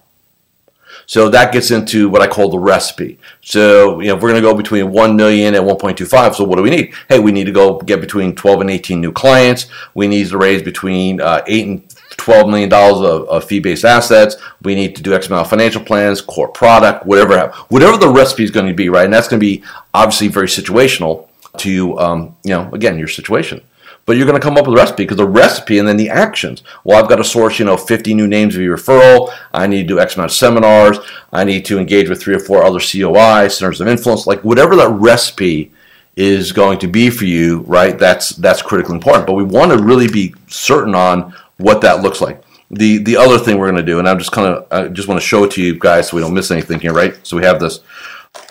So 1.06 1.30
that 1.30 1.52
gets 1.52 1.72
into 1.72 2.10
what 2.10 2.22
I 2.22 2.28
call 2.28 2.50
the 2.50 2.60
recipe. 2.60 3.20
So, 3.42 4.00
you 4.00 4.08
know, 4.08 4.16
if 4.16 4.22
we're 4.22 4.30
going 4.30 4.42
to 4.42 4.48
go 4.48 4.56
between 4.56 4.92
1 4.92 5.16
million 5.16 5.56
and 5.56 5.66
1.25, 5.66 6.36
so 6.36 6.44
what 6.44 6.58
do 6.58 6.64
we 6.64 6.70
need? 6.70 6.94
Hey, 7.10 7.20
we 7.20 7.32
need 7.32 7.46
to 7.46 7.52
go 7.52 7.80
get 7.80 8.02
between 8.02 8.36
12 8.36 8.62
and 8.62 8.70
18 8.70 9.02
new 9.02 9.12
clients. 9.12 9.68
We 9.94 10.08
need 10.08 10.28
to 10.30 10.38
raise 10.38 10.62
between 10.62 11.22
uh, 11.22 11.44
8 11.46 11.68
and 11.68 11.96
12 12.18 12.48
million 12.48 12.70
dollars 12.70 13.00
of, 13.00 13.28
of, 13.28 13.44
fee-based 13.44 13.84
assets. 13.84 14.38
We 14.62 14.76
need 14.76 14.96
to 14.96 15.02
do 15.02 15.14
X 15.14 15.28
amount 15.28 15.48
of 15.48 15.50
financial 15.50 15.84
plans, 15.84 16.22
core 16.22 16.48
product, 16.48 17.06
whatever, 17.06 17.48
whatever 17.70 17.98
the 17.98 18.10
recipe 18.10 18.44
is 18.44 18.52
going 18.52 18.68
to 18.68 18.74
be, 18.74 18.88
right? 18.88 19.06
And 19.06 19.14
that's 19.14 19.28
going 19.28 19.40
to 19.40 19.46
be 19.46 19.64
obviously 19.94 20.28
very 20.28 20.48
situational 20.48 21.28
to, 21.58 21.98
um, 22.00 22.36
you 22.44 22.52
know, 22.52 22.70
again, 22.72 22.98
your 22.98 23.08
situation 23.08 23.62
but 24.06 24.18
you're 24.18 24.26
going 24.26 24.40
to 24.40 24.44
come 24.44 24.58
up 24.58 24.68
with 24.68 24.78
a 24.78 24.82
recipe 24.82 25.04
because 25.04 25.18
the 25.18 25.28
recipe 25.28 25.80
and 25.80 25.88
then 25.88 25.98
the 25.98 26.10
actions. 26.10 26.64
Well, 26.84 27.02
I've 27.02 27.10
got 27.10 27.18
to 27.18 27.24
source, 27.24 27.60
you 27.60 27.66
know, 27.66 27.78
50 27.78 28.14
new 28.14 28.28
names 28.28 28.56
of 28.56 28.62
your 28.62 28.78
referral. 28.78 29.34
I 29.54 29.68
need 29.68 29.84
to 29.84 29.88
do 29.88 30.00
X 30.00 30.16
amount 30.16 30.32
of 30.32 30.36
seminars. 30.36 30.98
I 31.32 31.44
need 31.44 31.66
to 31.66 31.80
engage 31.80 32.10
with 32.10 32.22
three 32.22 32.36
or 32.36 32.40
four 32.40 32.64
other 32.64 32.80
COI, 32.80 33.48
centers 33.48 33.82
of 33.82 33.88
influence, 33.88 34.28
like 34.28 34.44
whatever 34.44 34.76
that 34.76 34.90
recipe 34.90 35.72
is 36.16 36.52
going 36.52 36.80
to 36.80 36.88
be 36.88 37.10
for 37.10 37.26
you, 37.26 37.60
right? 37.62 37.98
That's 37.98 38.30
that's 38.30 38.62
critically 38.62 38.96
important. 38.96 39.26
But 39.26 39.34
we 39.34 39.44
want 39.44 39.72
to 39.72 39.78
really 39.82 40.08
be 40.08 40.36
certain 40.48 40.96
on 40.96 41.34
what 41.58 41.82
that 41.82 42.02
looks 42.02 42.22
like. 42.22 42.44
The 42.72 42.98
the 43.00 43.18
other 43.18 43.38
thing 43.38 43.58
we're 43.58 43.72
going 43.72 43.84
to 43.84 43.92
do, 43.92 44.00
and 44.00 44.08
I'm 44.08 44.20
just 44.20 44.32
kind 44.32 44.48
of 44.48 44.68
I 44.72 44.90
just 44.90 45.08
want 45.08 45.20
to 45.20 45.26
show 45.26 45.44
it 45.44 45.52
to 45.52 45.62
you 45.62 45.78
guys 45.78 46.10
so 46.10 46.18
we 46.18 46.22
don't 46.22 46.34
miss 46.34 46.52
anything 46.52 46.80
here, 46.80 46.94
right? 46.94 47.16
So 47.26 47.38
we 47.38 47.44
have 47.44 47.60
this. 47.60 47.80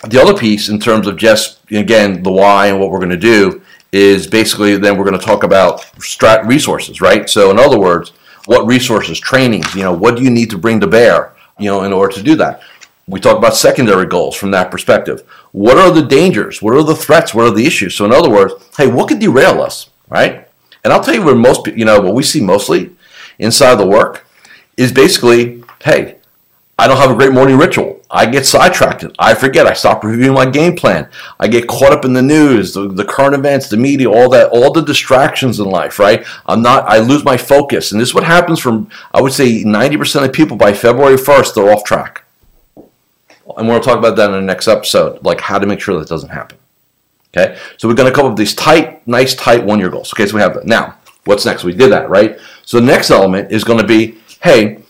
The 0.07 0.21
other 0.21 0.37
piece 0.37 0.69
in 0.69 0.79
terms 0.79 1.07
of 1.07 1.17
just 1.17 1.59
again 1.71 2.23
the 2.23 2.31
why 2.31 2.67
and 2.67 2.79
what 2.79 2.89
we're 2.89 2.99
going 2.99 3.09
to 3.09 3.17
do 3.17 3.61
is 3.93 4.25
basically 4.25 4.75
then 4.75 4.97
we're 4.97 5.05
going 5.05 5.17
to 5.17 5.25
talk 5.25 5.43
about 5.43 5.81
strat 5.99 6.45
resources, 6.47 6.99
right? 6.99 7.29
So 7.29 7.51
in 7.51 7.59
other 7.59 7.79
words, 7.79 8.11
what 8.45 8.65
resources, 8.65 9.19
trainings, 9.19 9.73
you 9.75 9.83
know, 9.83 9.93
what 9.93 10.17
do 10.17 10.23
you 10.23 10.31
need 10.31 10.49
to 10.49 10.57
bring 10.57 10.79
to 10.79 10.87
bear, 10.87 11.33
you 11.59 11.69
know, 11.69 11.83
in 11.83 11.93
order 11.93 12.13
to 12.15 12.23
do 12.23 12.35
that? 12.37 12.61
We 13.07 13.19
talk 13.19 13.37
about 13.37 13.55
secondary 13.55 14.07
goals 14.07 14.35
from 14.35 14.49
that 14.51 14.71
perspective. 14.71 15.21
What 15.51 15.77
are 15.77 15.91
the 15.91 16.01
dangers? 16.01 16.59
What 16.59 16.73
are 16.73 16.83
the 16.83 16.95
threats? 16.95 17.35
What 17.35 17.45
are 17.45 17.53
the 17.53 17.65
issues? 17.67 17.95
So 17.95 18.05
in 18.05 18.11
other 18.11 18.29
words, 18.29 18.53
hey, 18.75 18.87
what 18.87 19.09
could 19.09 19.19
derail 19.19 19.61
us, 19.61 19.91
right? 20.09 20.47
And 20.83 20.91
I'll 20.91 21.03
tell 21.03 21.13
you 21.13 21.23
where 21.23 21.35
most, 21.35 21.67
you 21.67 21.85
know, 21.85 22.01
what 22.01 22.15
we 22.15 22.23
see 22.23 22.41
mostly 22.41 22.95
inside 23.37 23.75
the 23.75 23.87
work 23.87 24.25
is 24.75 24.91
basically, 24.91 25.63
hey, 25.83 26.17
I 26.79 26.87
don't 26.87 26.97
have 26.97 27.11
a 27.11 27.15
great 27.15 27.31
morning 27.31 27.57
ritual. 27.57 27.92
I 28.13 28.27
get 28.27 28.45
sidetracked. 28.45 29.05
I 29.17 29.33
forget. 29.33 29.65
I 29.65 29.73
stop 29.73 30.03
reviewing 30.03 30.35
my 30.35 30.47
game 30.47 30.75
plan. 30.75 31.09
I 31.39 31.47
get 31.47 31.67
caught 31.67 31.91
up 31.91 32.05
in 32.05 32.13
the 32.13 32.21
news, 32.21 32.75
the, 32.75 32.87
the, 32.87 33.03
current 33.03 33.33
events, 33.33 33.69
the 33.69 33.77
media, 33.77 34.07
all 34.09 34.29
that, 34.29 34.51
all 34.51 34.71
the 34.71 34.83
distractions 34.83 35.59
in 35.59 35.65
life, 35.65 35.97
right? 35.97 36.23
I'm 36.45 36.61
not, 36.61 36.87
I 36.87 36.99
lose 36.99 37.25
my 37.25 37.37
focus. 37.37 37.91
And 37.91 37.99
this 37.99 38.09
is 38.09 38.15
what 38.15 38.23
happens 38.23 38.59
from, 38.59 38.87
I 39.15 39.21
would 39.21 39.33
say 39.33 39.63
90% 39.63 40.25
of 40.25 40.31
people 40.31 40.55
by 40.55 40.73
February 40.73 41.15
1st, 41.15 41.55
they're 41.55 41.71
off 41.71 41.83
track. 41.85 42.23
And 43.57 43.67
we'll 43.67 43.79
talk 43.79 43.97
about 43.97 44.15
that 44.17 44.29
in 44.29 44.35
the 44.35 44.41
next 44.41 44.67
episode, 44.67 45.23
like 45.25 45.41
how 45.41 45.57
to 45.57 45.65
make 45.65 45.81
sure 45.81 45.99
that 45.99 46.07
doesn't 46.07 46.29
happen. 46.29 46.59
Okay. 47.35 47.57
So 47.77 47.87
we're 47.87 47.95
going 47.95 48.11
to 48.11 48.15
come 48.15 48.27
up 48.27 48.33
with 48.33 48.37
these 48.37 48.53
tight, 48.53 49.05
nice, 49.07 49.33
tight 49.33 49.65
one 49.65 49.79
year 49.79 49.89
goals. 49.89 50.13
Okay. 50.13 50.27
So 50.27 50.35
we 50.35 50.41
have 50.41 50.53
that. 50.53 50.67
Now, 50.67 50.99
what's 51.25 51.45
next? 51.45 51.63
We 51.63 51.73
did 51.73 51.91
that, 51.91 52.11
right? 52.11 52.37
So 52.63 52.79
the 52.79 52.85
next 52.85 53.09
element 53.09 53.51
is 53.51 53.63
going 53.63 53.79
to 53.79 53.87
be, 53.87 54.19
hey, 54.43 54.82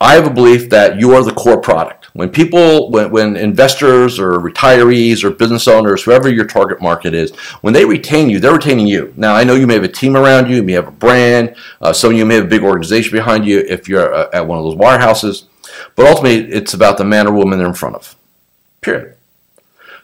I 0.00 0.14
have 0.14 0.26
a 0.26 0.30
belief 0.30 0.70
that 0.70 1.00
you 1.00 1.12
are 1.14 1.24
the 1.24 1.32
core 1.32 1.60
product. 1.60 2.06
When 2.14 2.30
people, 2.30 2.90
when, 2.90 3.10
when 3.10 3.36
investors 3.36 4.20
or 4.20 4.38
retirees 4.38 5.24
or 5.24 5.30
business 5.30 5.66
owners, 5.66 6.04
whoever 6.04 6.28
your 6.28 6.44
target 6.44 6.80
market 6.80 7.14
is, 7.14 7.34
when 7.62 7.74
they 7.74 7.84
retain 7.84 8.30
you, 8.30 8.38
they're 8.38 8.54
retaining 8.54 8.86
you. 8.86 9.12
Now, 9.16 9.34
I 9.34 9.42
know 9.42 9.54
you 9.54 9.66
may 9.66 9.74
have 9.74 9.82
a 9.82 9.88
team 9.88 10.16
around 10.16 10.48
you, 10.48 10.56
you 10.56 10.62
may 10.62 10.72
have 10.74 10.86
a 10.86 10.92
brand, 10.92 11.56
uh, 11.80 11.92
some 11.92 12.12
of 12.12 12.16
you 12.16 12.24
may 12.24 12.36
have 12.36 12.44
a 12.44 12.48
big 12.48 12.62
organization 12.62 13.12
behind 13.12 13.44
you 13.44 13.58
if 13.58 13.88
you're 13.88 14.14
uh, 14.14 14.30
at 14.32 14.46
one 14.46 14.58
of 14.58 14.64
those 14.64 14.76
wirehouses, 14.76 15.46
but 15.96 16.06
ultimately 16.06 16.48
it's 16.52 16.74
about 16.74 16.96
the 16.96 17.04
man 17.04 17.26
or 17.26 17.32
woman 17.32 17.58
they're 17.58 17.66
in 17.66 17.74
front 17.74 17.96
of. 17.96 18.14
Period. 18.80 19.16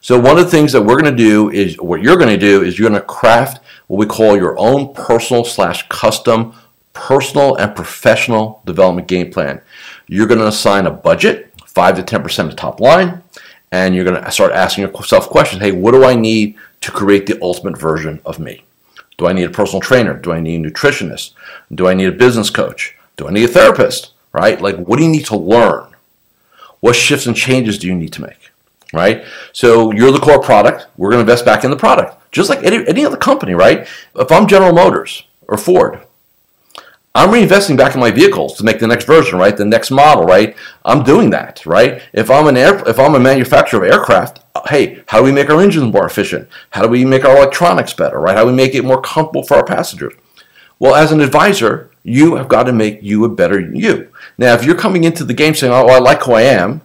So 0.01 0.19
one 0.19 0.37
of 0.37 0.45
the 0.45 0.51
things 0.51 0.73
that 0.73 0.83
we're 0.83 1.01
going 1.01 1.17
to 1.17 1.17
do 1.17 1.51
is, 1.51 1.81
what 1.81 2.03
you're 2.03 2.17
going 2.17 2.29
to 2.29 2.37
do 2.37 2.63
is 2.63 2.79
you're 2.79 2.91
going 2.91 3.01
to 3.01 3.07
craft 3.07 3.65
what 3.87 3.99
we 3.99 4.07
call 4.07 4.37
your 4.37 4.59
own 4.59 4.93
personal 4.93 5.45
slash 5.45 5.89
custom 5.89 6.53
personal 6.95 7.57
and 7.57 7.77
professional 7.77 8.63
development 8.65 9.07
game 9.07 9.31
plan. 9.31 9.61
You're 10.07 10.27
going 10.27 10.41
to 10.41 10.47
assign 10.47 10.87
a 10.87 10.91
budget, 10.91 11.53
5 11.67 11.97
to 11.97 12.03
10% 12.03 12.39
of 12.45 12.51
the 12.51 12.57
top 12.57 12.81
line, 12.81 13.23
and 13.71 13.95
you're 13.95 14.05
going 14.05 14.23
to 14.23 14.31
start 14.31 14.53
asking 14.53 14.85
yourself 14.85 15.29
questions. 15.29 15.61
Hey, 15.61 15.73
what 15.73 15.93
do 15.93 16.05
I 16.05 16.15
need 16.15 16.57
to 16.81 16.91
create 16.91 17.27
the 17.27 17.39
ultimate 17.43 17.79
version 17.79 18.21
of 18.25 18.39
me? 18.39 18.65
Do 19.19 19.27
I 19.27 19.33
need 19.33 19.45
a 19.45 19.51
personal 19.51 19.81
trainer? 19.81 20.15
Do 20.15 20.33
I 20.33 20.41
need 20.41 20.65
a 20.65 20.71
nutritionist? 20.71 21.33
Do 21.75 21.89
I 21.89 21.95
need 21.95 22.07
a 22.07 22.13
business 22.13 22.51
coach? 22.51 22.97
Do 23.17 23.29
I 23.29 23.33
need 23.33 23.45
a 23.45 23.49
therapist? 23.49 24.13
Right? 24.33 24.61
Like, 24.61 24.77
what 24.77 24.99
do 24.99 25.05
you 25.05 25.11
need 25.11 25.27
to 25.27 25.37
learn? 25.37 25.95
What 26.81 26.97
shifts 26.97 27.27
and 27.27 27.37
changes 27.37 27.79
do 27.79 27.87
you 27.87 27.95
need 27.95 28.13
to 28.15 28.23
make? 28.23 28.51
Right? 28.93 29.25
So 29.53 29.93
you're 29.93 30.13
the 30.13 30.21
core 30.21 30.41
product. 30.41 30.87
We're 30.97 31.11
going 31.11 31.25
to 31.25 31.31
invest 31.31 31.45
back 31.45 31.65
in 31.65 31.71
the 31.71 31.77
product, 31.77 32.31
just 32.33 32.49
like 32.49 32.63
any, 32.63 32.87
any 32.87 33.05
other 33.05 33.17
company, 33.17 33.55
right? 33.55 33.89
If 34.15 34.31
I'm 34.31 34.47
General 34.47 34.73
Motors 34.73 35.25
or 35.49 35.57
Ford, 35.57 36.01
I'm 37.17 37.31
reinvesting 37.31 37.77
back 37.77 37.95
in 37.95 38.01
my 38.01 38.11
vehicles 38.11 38.55
to 38.55 38.65
make 38.65 38.81
the 38.81 38.89
next 38.89 39.05
version, 39.05 39.39
right? 39.39 39.57
The 39.57 39.65
next 39.65 39.93
model, 39.93 40.25
right? 40.25 40.57
I'm 40.85 41.05
doing 41.05 41.31
that, 41.31 41.65
right? 41.65 42.03
If 42.13 42.29
I'm 42.29 42.49
an 42.49 42.57
air, 42.57 42.83
if 42.89 42.99
I'm 42.99 43.15
a 43.15 43.21
manufacturer 43.21 43.85
of 43.85 43.93
aircraft, 43.93 44.41
hey, 44.67 45.05
how 45.07 45.19
do 45.19 45.25
we 45.25 45.31
make 45.31 45.49
our 45.49 45.61
engines 45.61 45.93
more 45.93 46.07
efficient? 46.07 46.49
How 46.71 46.83
do 46.83 46.89
we 46.89 47.05
make 47.05 47.25
our 47.25 47.37
electronics 47.37 47.93
better, 47.93 48.19
right? 48.19 48.37
How 48.37 48.43
do 48.43 48.51
we 48.51 48.57
make 48.57 48.75
it 48.75 48.85
more 48.85 49.01
comfortable 49.01 49.45
for 49.45 49.57
our 49.57 49.65
passengers? 49.65 50.13
Well, 50.81 50.97
as 50.97 51.13
an 51.13 51.21
advisor, 51.21 51.93
you 52.03 52.35
have 52.35 52.49
got 52.49 52.65
to 52.65 52.73
make 52.73 53.01
you 53.01 53.25
a 53.25 53.29
better 53.29 53.61
you. 53.61 54.09
Now, 54.37 54.55
if 54.55 54.65
you're 54.65 54.75
coming 54.75 55.05
into 55.05 55.23
the 55.25 55.35
game 55.35 55.55
saying, 55.55 55.73
"Oh, 55.73 55.87
I 55.87 56.01
like 56.01 56.25
who 56.25 56.33
I 56.33 56.43
am," 56.43 56.81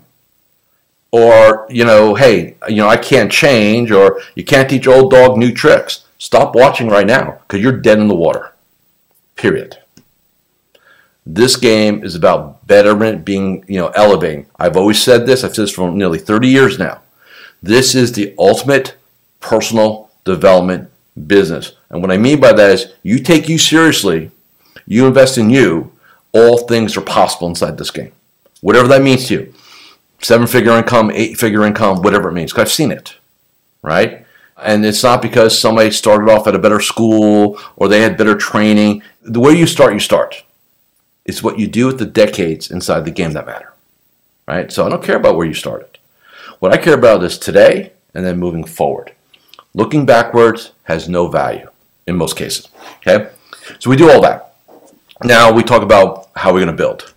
or 1.11 1.65
you 1.71 1.83
know, 1.85 2.13
"Hey, 2.13 2.55
you 2.67 2.75
know, 2.75 2.87
I 2.87 2.97
can't 2.97 3.31
change," 3.31 3.91
or 3.91 4.21
"You 4.35 4.43
can't 4.43 4.69
teach 4.69 4.87
old 4.87 5.09
dog 5.09 5.37
new 5.37 5.51
tricks," 5.51 6.05
stop 6.19 6.53
watching 6.53 6.87
right 6.87 7.07
now 7.07 7.39
because 7.41 7.63
you're 7.63 7.81
dead 7.81 7.97
in 7.97 8.07
the 8.07 8.15
water. 8.15 8.53
Period. 9.35 9.78
This 11.31 11.57
game 11.57 12.03
is 12.03 12.15
about 12.15 12.65
betterment 12.65 13.23
being, 13.23 13.63
you 13.67 13.77
know, 13.79 13.89
elevating. 13.89 14.47
I've 14.57 14.75
always 14.75 14.99
said 14.99 15.27
this, 15.27 15.43
I've 15.43 15.53
said 15.53 15.65
this 15.65 15.71
for 15.71 15.91
nearly 15.91 16.17
30 16.17 16.47
years 16.47 16.79
now. 16.79 17.01
This 17.61 17.93
is 17.93 18.13
the 18.13 18.33
ultimate 18.39 18.95
personal 19.39 20.09
development 20.23 20.89
business. 21.27 21.73
And 21.91 22.01
what 22.01 22.09
I 22.09 22.17
mean 22.17 22.39
by 22.39 22.53
that 22.53 22.71
is 22.71 22.93
you 23.03 23.19
take 23.19 23.47
you 23.47 23.59
seriously, 23.59 24.31
you 24.87 25.05
invest 25.05 25.37
in 25.37 25.51
you, 25.51 25.91
all 26.31 26.57
things 26.57 26.97
are 26.97 27.01
possible 27.01 27.47
inside 27.47 27.77
this 27.77 27.91
game. 27.91 28.11
Whatever 28.61 28.87
that 28.87 29.03
means 29.03 29.27
to 29.27 29.35
you. 29.35 29.53
Seven 30.23 30.47
figure 30.47 30.71
income, 30.71 31.11
eight 31.11 31.37
figure 31.37 31.63
income, 31.63 32.01
whatever 32.01 32.29
it 32.29 32.33
means. 32.33 32.55
I've 32.55 32.71
seen 32.71 32.91
it. 32.91 33.17
Right? 33.83 34.25
And 34.57 34.83
it's 34.83 35.03
not 35.03 35.21
because 35.21 35.57
somebody 35.57 35.91
started 35.91 36.27
off 36.27 36.47
at 36.47 36.55
a 36.55 36.59
better 36.59 36.79
school 36.79 37.59
or 37.75 37.87
they 37.87 38.01
had 38.01 38.17
better 38.17 38.35
training. 38.35 39.03
The 39.21 39.39
way 39.39 39.53
you 39.53 39.67
start, 39.67 39.93
you 39.93 39.99
start. 39.99 40.43
It's 41.25 41.43
what 41.43 41.59
you 41.59 41.67
do 41.67 41.87
with 41.87 41.99
the 41.99 42.05
decades 42.05 42.71
inside 42.71 43.05
the 43.05 43.11
game 43.11 43.33
that 43.33 43.45
matter. 43.45 43.73
Right? 44.47 44.71
So 44.71 44.85
I 44.85 44.89
don't 44.89 45.03
care 45.03 45.17
about 45.17 45.35
where 45.35 45.45
you 45.45 45.53
started. 45.53 45.97
What 46.59 46.73
I 46.73 46.77
care 46.77 46.95
about 46.95 47.23
is 47.23 47.37
today 47.37 47.93
and 48.13 48.25
then 48.25 48.39
moving 48.39 48.63
forward. 48.63 49.13
Looking 49.73 50.05
backwards 50.05 50.71
has 50.83 51.07
no 51.07 51.27
value 51.27 51.69
in 52.07 52.15
most 52.15 52.35
cases. 52.35 52.67
Okay? 52.97 53.29
So 53.79 53.89
we 53.89 53.95
do 53.95 54.09
all 54.09 54.21
that. 54.21 54.55
Now 55.23 55.51
we 55.51 55.63
talk 55.63 55.83
about 55.83 56.29
how 56.35 56.51
we're 56.51 56.65
going 56.65 56.75
to 56.75 56.83
build. 56.83 57.13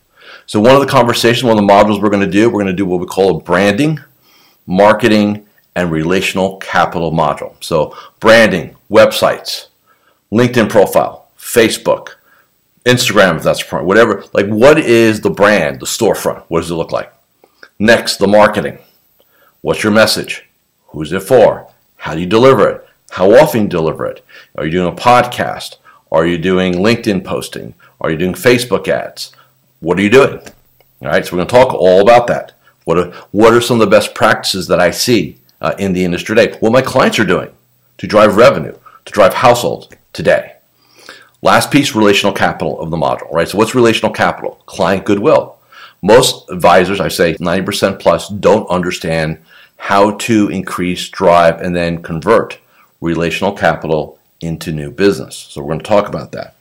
So 0.46 0.60
one 0.60 0.74
of 0.74 0.80
the 0.80 0.86
conversations, 0.86 1.44
one 1.44 1.58
of 1.58 1.66
the 1.66 1.72
modules 1.72 2.02
we're 2.02 2.10
going 2.10 2.24
to 2.24 2.30
do, 2.30 2.48
we're 2.50 2.62
going 2.62 2.66
to 2.66 2.72
do 2.72 2.84
what 2.84 3.00
we 3.00 3.06
call 3.06 3.38
a 3.38 3.40
branding, 3.40 4.00
marketing, 4.66 5.46
and 5.74 5.90
relational 5.90 6.58
capital 6.58 7.12
module. 7.12 7.54
So 7.60 7.96
branding, 8.20 8.76
websites, 8.90 9.68
LinkedIn 10.30 10.68
profile, 10.68 11.28
Facebook, 11.38 12.16
Instagram, 12.84 13.36
if 13.36 13.42
that's 13.42 13.62
point, 13.62 13.84
whatever. 13.84 14.24
Like, 14.32 14.46
what 14.46 14.78
is 14.78 15.20
the 15.20 15.30
brand, 15.30 15.80
the 15.80 15.86
storefront? 15.86 16.44
What 16.48 16.60
does 16.60 16.70
it 16.70 16.74
look 16.74 16.92
like? 16.92 17.12
Next, 17.78 18.16
the 18.16 18.26
marketing. 18.26 18.78
What's 19.60 19.82
your 19.82 19.92
message? 19.92 20.48
Who's 20.88 21.12
it 21.12 21.20
for? 21.20 21.68
How 21.96 22.14
do 22.14 22.20
you 22.20 22.26
deliver 22.26 22.68
it? 22.68 22.86
How 23.10 23.30
often 23.32 23.62
you 23.62 23.68
deliver 23.68 24.06
it? 24.06 24.24
Are 24.56 24.64
you 24.64 24.72
doing 24.72 24.92
a 24.92 24.96
podcast? 24.96 25.76
Are 26.10 26.26
you 26.26 26.38
doing 26.38 26.74
LinkedIn 26.74 27.24
posting? 27.24 27.74
Are 28.00 28.10
you 28.10 28.16
doing 28.16 28.34
Facebook 28.34 28.88
ads? 28.88 29.32
What 29.80 29.98
are 29.98 30.02
you 30.02 30.10
doing? 30.10 30.38
All 31.02 31.08
right, 31.08 31.24
so 31.24 31.32
we're 31.32 31.44
going 31.44 31.48
to 31.48 31.54
talk 31.54 31.74
all 31.74 32.00
about 32.00 32.26
that. 32.26 32.52
What 32.84 32.98
are, 32.98 33.10
what 33.30 33.54
are 33.54 33.60
some 33.60 33.80
of 33.80 33.88
the 33.88 33.96
best 33.96 34.14
practices 34.14 34.66
that 34.68 34.80
I 34.80 34.90
see 34.90 35.38
uh, 35.60 35.74
in 35.78 35.92
the 35.92 36.04
industry 36.04 36.34
today? 36.34 36.56
What 36.58 36.72
my 36.72 36.82
clients 36.82 37.18
are 37.18 37.24
doing 37.24 37.50
to 37.98 38.06
drive 38.06 38.36
revenue, 38.36 38.76
to 39.04 39.12
drive 39.12 39.34
households 39.34 39.88
today. 40.12 40.51
Last 41.44 41.72
piece, 41.72 41.96
relational 41.96 42.32
capital 42.32 42.80
of 42.80 42.90
the 42.90 42.96
module, 42.96 43.30
right? 43.32 43.48
So 43.48 43.58
what's 43.58 43.74
relational 43.74 44.12
capital? 44.12 44.62
Client 44.66 45.04
goodwill. 45.04 45.58
Most 46.00 46.48
advisors, 46.50 47.00
I 47.00 47.08
say 47.08 47.34
90% 47.34 47.98
plus, 47.98 48.28
don't 48.28 48.68
understand 48.68 49.38
how 49.76 50.12
to 50.12 50.48
increase, 50.50 51.08
drive, 51.08 51.60
and 51.60 51.74
then 51.74 52.00
convert 52.00 52.60
relational 53.00 53.52
capital 53.52 54.20
into 54.40 54.70
new 54.70 54.92
business. 54.92 55.36
So 55.36 55.60
we're 55.60 55.68
going 55.68 55.80
to 55.80 55.84
talk 55.84 56.08
about 56.08 56.30
that. 56.32 56.54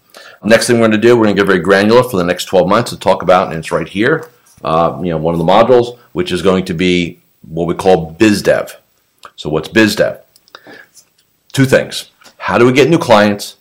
Next 0.43 0.65
thing 0.65 0.77
we're 0.77 0.87
going 0.87 0.99
to 0.99 1.07
do, 1.07 1.15
we're 1.15 1.25
going 1.25 1.35
to 1.35 1.39
get 1.39 1.47
very 1.47 1.59
granular 1.59 2.01
for 2.01 2.17
the 2.17 2.23
next 2.23 2.45
12 2.45 2.67
months 2.67 2.89
to 2.89 2.97
talk 2.97 3.21
about, 3.21 3.49
and 3.49 3.59
it's 3.59 3.71
right 3.71 3.87
here, 3.87 4.31
uh, 4.63 4.99
you 5.03 5.11
know, 5.11 5.17
one 5.17 5.35
of 5.35 5.39
the 5.39 5.45
modules, 5.45 5.99
which 6.13 6.31
is 6.31 6.41
going 6.41 6.65
to 6.65 6.73
be 6.73 7.19
what 7.47 7.67
we 7.67 7.75
call 7.75 8.15
BizDev. 8.15 8.75
So 9.35 9.49
what's 9.49 9.69
BizDev? 9.69 10.21
Two 11.53 11.65
things. 11.65 12.09
How 12.37 12.57
do 12.57 12.65
we 12.65 12.73
get 12.73 12.89
new 12.89 12.97
clients? 12.97 13.57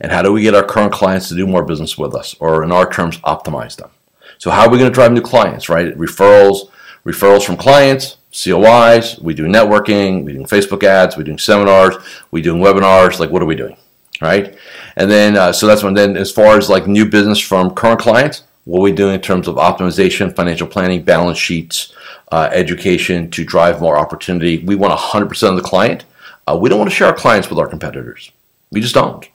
And 0.00 0.10
how 0.12 0.22
do 0.22 0.32
we 0.32 0.42
get 0.42 0.54
our 0.54 0.64
current 0.64 0.92
clients 0.92 1.28
to 1.28 1.34
do 1.34 1.46
more 1.46 1.64
business 1.64 1.98
with 1.98 2.14
us? 2.14 2.34
Or 2.40 2.64
in 2.64 2.72
our 2.72 2.90
terms, 2.90 3.18
optimize 3.18 3.76
them. 3.76 3.90
So 4.38 4.50
how 4.50 4.62
are 4.62 4.70
we 4.70 4.78
going 4.78 4.90
to 4.90 4.94
drive 4.94 5.12
new 5.12 5.20
clients, 5.20 5.68
right? 5.68 5.94
Referrals, 5.96 6.70
referrals 7.04 7.44
from 7.44 7.56
clients, 7.56 8.16
COIs, 8.32 9.20
we 9.20 9.34
do 9.34 9.44
networking, 9.44 10.24
we 10.24 10.32
do 10.32 10.40
Facebook 10.44 10.82
ads, 10.82 11.16
we 11.16 11.24
do 11.24 11.36
seminars, 11.36 11.96
we 12.30 12.40
do 12.40 12.54
webinars, 12.54 13.18
like 13.18 13.30
what 13.30 13.42
are 13.42 13.46
we 13.46 13.56
doing, 13.56 13.76
right? 14.22 14.56
And 14.96 15.10
then, 15.10 15.36
uh, 15.36 15.52
so 15.52 15.66
that's 15.66 15.82
one. 15.82 15.94
Then 15.94 16.16
as 16.16 16.30
far 16.30 16.56
as 16.56 16.70
like 16.70 16.86
new 16.86 17.04
business 17.04 17.38
from 17.38 17.74
current 17.74 18.00
clients, 18.00 18.44
what 18.64 18.78
are 18.78 18.82
we 18.82 18.92
do 18.92 19.10
in 19.10 19.20
terms 19.20 19.48
of 19.48 19.56
optimization, 19.56 20.34
financial 20.34 20.66
planning, 20.66 21.02
balance 21.02 21.38
sheets, 21.38 21.92
uh, 22.30 22.48
education 22.52 23.30
to 23.32 23.44
drive 23.44 23.80
more 23.80 23.98
opportunity. 23.98 24.58
We 24.58 24.76
want 24.76 24.98
100% 24.98 25.48
of 25.50 25.56
the 25.56 25.62
client. 25.62 26.04
Uh, 26.46 26.56
we 26.60 26.68
don't 26.68 26.78
want 26.78 26.90
to 26.90 26.96
share 26.96 27.08
our 27.08 27.14
clients 27.14 27.50
with 27.50 27.58
our 27.58 27.66
competitors. 27.66 28.30
We 28.70 28.80
just 28.80 28.94
don't. 28.94 29.28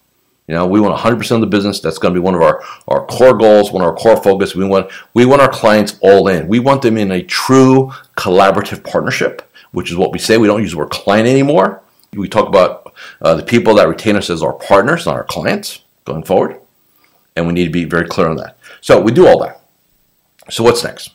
You 0.48 0.54
know, 0.54 0.68
we 0.68 0.80
want 0.80 0.96
100% 0.96 1.32
of 1.32 1.42
the 1.42 1.48
business. 1.48 1.80
That's 1.80 1.98
going 1.98 2.14
to 2.14 2.20
be 2.20 2.24
one 2.24 2.36
of 2.36 2.42
our, 2.42 2.64
our 2.88 3.06
core 3.08 3.36
goals, 3.36 3.72
one 3.72 3.82
of 3.82 3.90
our 3.90 3.96
core 3.96 4.22
focus. 4.22 4.56
We 4.56 4.66
want 4.66 4.92
we 5.14 5.26
want 5.26 5.42
our 5.42 5.50
clients 5.50 5.98
all 6.02 6.28
in. 6.28 6.48
We 6.48 6.60
want 6.60 6.84
them 6.84 6.98
in 6.98 7.12
a 7.12 7.24
true 7.24 7.92
collaborative 8.16 8.84
partnership, 8.84 9.42
which 9.72 9.90
is 9.90 9.98
what 9.98 10.12
we 10.12 10.20
say. 10.20 10.38
We 10.38 10.48
don't 10.48 10.62
use 10.62 10.72
the 10.72 10.78
word 10.78 10.92
client 10.92 11.28
anymore. 11.28 11.82
We 12.14 12.30
talk 12.30 12.48
about 12.48 12.94
uh, 13.22 13.36
the 13.36 13.44
people 13.44 13.76
that 13.76 13.88
retain 13.88 14.16
us 14.16 14.30
as 14.30 14.44
our 14.44 14.54
partners, 14.54 15.06
not 15.06 15.16
our 15.16 15.24
clients, 15.24 15.82
going 16.06 16.24
forward. 16.24 16.62
And 17.36 17.48
we 17.48 17.54
need 17.54 17.66
to 17.66 17.72
be 17.72 17.84
very 17.84 18.08
clear 18.08 18.28
on 18.28 18.38
that. 18.38 18.58
So 18.82 19.02
we 19.02 19.12
do 19.12 19.28
all 19.28 19.40
that. 19.40 19.62
So 20.50 20.64
what's 20.64 20.84
next? 20.84 21.12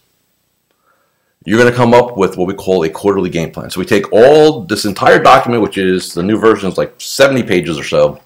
You're 1.47 1.59
going 1.59 1.71
to 1.71 1.77
come 1.77 1.95
up 1.95 2.19
with 2.19 2.37
what 2.37 2.47
we 2.47 2.53
call 2.53 2.85
a 2.85 2.91
quarterly 2.91 3.31
game 3.31 3.51
plan. 3.51 3.71
So 3.71 3.81
we 3.81 3.87
take 3.87 4.13
all 4.13 4.63
this 4.63 4.85
entire 4.85 5.23
document, 5.23 5.63
which 5.63 5.79
is 5.79 6.13
the 6.13 6.23
new 6.23 6.37
version 6.37 6.69
is 6.69 6.77
like 6.77 6.95
70 6.99 7.45
pages 7.45 7.79
or 7.79 7.85
so, 7.85 8.21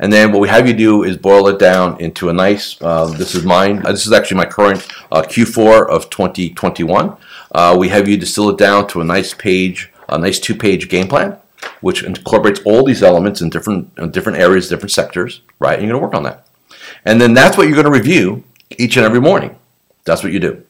and 0.00 0.10
then 0.10 0.32
what 0.32 0.40
we 0.40 0.48
have 0.48 0.66
you 0.66 0.72
do 0.72 1.04
is 1.04 1.18
boil 1.18 1.46
it 1.48 1.58
down 1.58 2.00
into 2.00 2.30
a 2.30 2.32
nice, 2.32 2.80
uh, 2.80 3.06
this 3.06 3.34
is 3.34 3.44
mine, 3.44 3.84
uh, 3.84 3.92
this 3.92 4.06
is 4.06 4.12
actually 4.12 4.38
my 4.38 4.46
current 4.46 4.88
uh, 5.12 5.20
Q4 5.20 5.88
of 5.88 6.08
2021. 6.08 7.16
Uh, 7.52 7.76
we 7.78 7.90
have 7.90 8.08
you 8.08 8.16
distill 8.16 8.48
it 8.48 8.56
down 8.56 8.88
to 8.88 9.02
a 9.02 9.04
nice 9.04 9.34
page, 9.34 9.92
a 10.08 10.16
nice 10.16 10.40
two 10.40 10.54
page 10.54 10.88
game 10.88 11.06
plan, 11.06 11.36
which 11.82 12.02
incorporates 12.02 12.60
all 12.64 12.82
these 12.82 13.02
elements 13.02 13.42
in 13.42 13.50
different, 13.50 13.90
in 13.98 14.10
different 14.10 14.38
areas, 14.38 14.70
different 14.70 14.90
sectors, 14.90 15.42
right? 15.58 15.78
And 15.78 15.86
you're 15.86 15.92
gonna 15.92 16.04
work 16.04 16.14
on 16.14 16.22
that. 16.22 16.46
And 17.04 17.20
then 17.20 17.34
that's 17.34 17.58
what 17.58 17.68
you're 17.68 17.76
gonna 17.76 17.90
review 17.90 18.42
each 18.78 18.96
and 18.96 19.04
every 19.04 19.20
morning. 19.20 19.58
That's 20.04 20.22
what 20.22 20.32
you 20.32 20.40
do. 20.40 20.64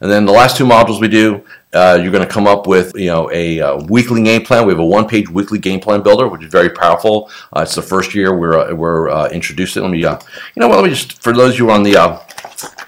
And 0.00 0.10
then 0.10 0.24
the 0.24 0.32
last 0.32 0.56
two 0.56 0.64
modules 0.64 1.00
we 1.00 1.08
do, 1.08 1.44
uh, 1.72 1.98
you're 2.02 2.10
going 2.10 2.26
to 2.26 2.32
come 2.32 2.46
up 2.46 2.66
with 2.66 2.96
you 2.96 3.06
know 3.06 3.30
a 3.32 3.60
uh, 3.60 3.76
weekly 3.84 4.22
game 4.22 4.42
plan. 4.42 4.66
We 4.66 4.72
have 4.72 4.80
a 4.80 4.84
one-page 4.84 5.28
weekly 5.28 5.58
game 5.58 5.78
plan 5.78 6.02
builder, 6.02 6.26
which 6.26 6.42
is 6.42 6.50
very 6.50 6.70
powerful. 6.70 7.30
Uh, 7.54 7.60
it's 7.60 7.74
the 7.74 7.82
first 7.82 8.14
year 8.14 8.36
we're 8.36 8.58
uh, 8.58 8.74
we're 8.74 9.10
uh, 9.10 9.28
introducing. 9.28 9.82
Let 9.82 9.92
me 9.92 9.98
you 9.98 10.16
know 10.56 10.68
what? 10.68 10.76
Let 10.78 10.84
me 10.84 10.90
just 10.90 11.22
for 11.22 11.32
those 11.32 11.54
of 11.54 11.58
you 11.58 11.70
on 11.70 11.82
the 11.82 11.92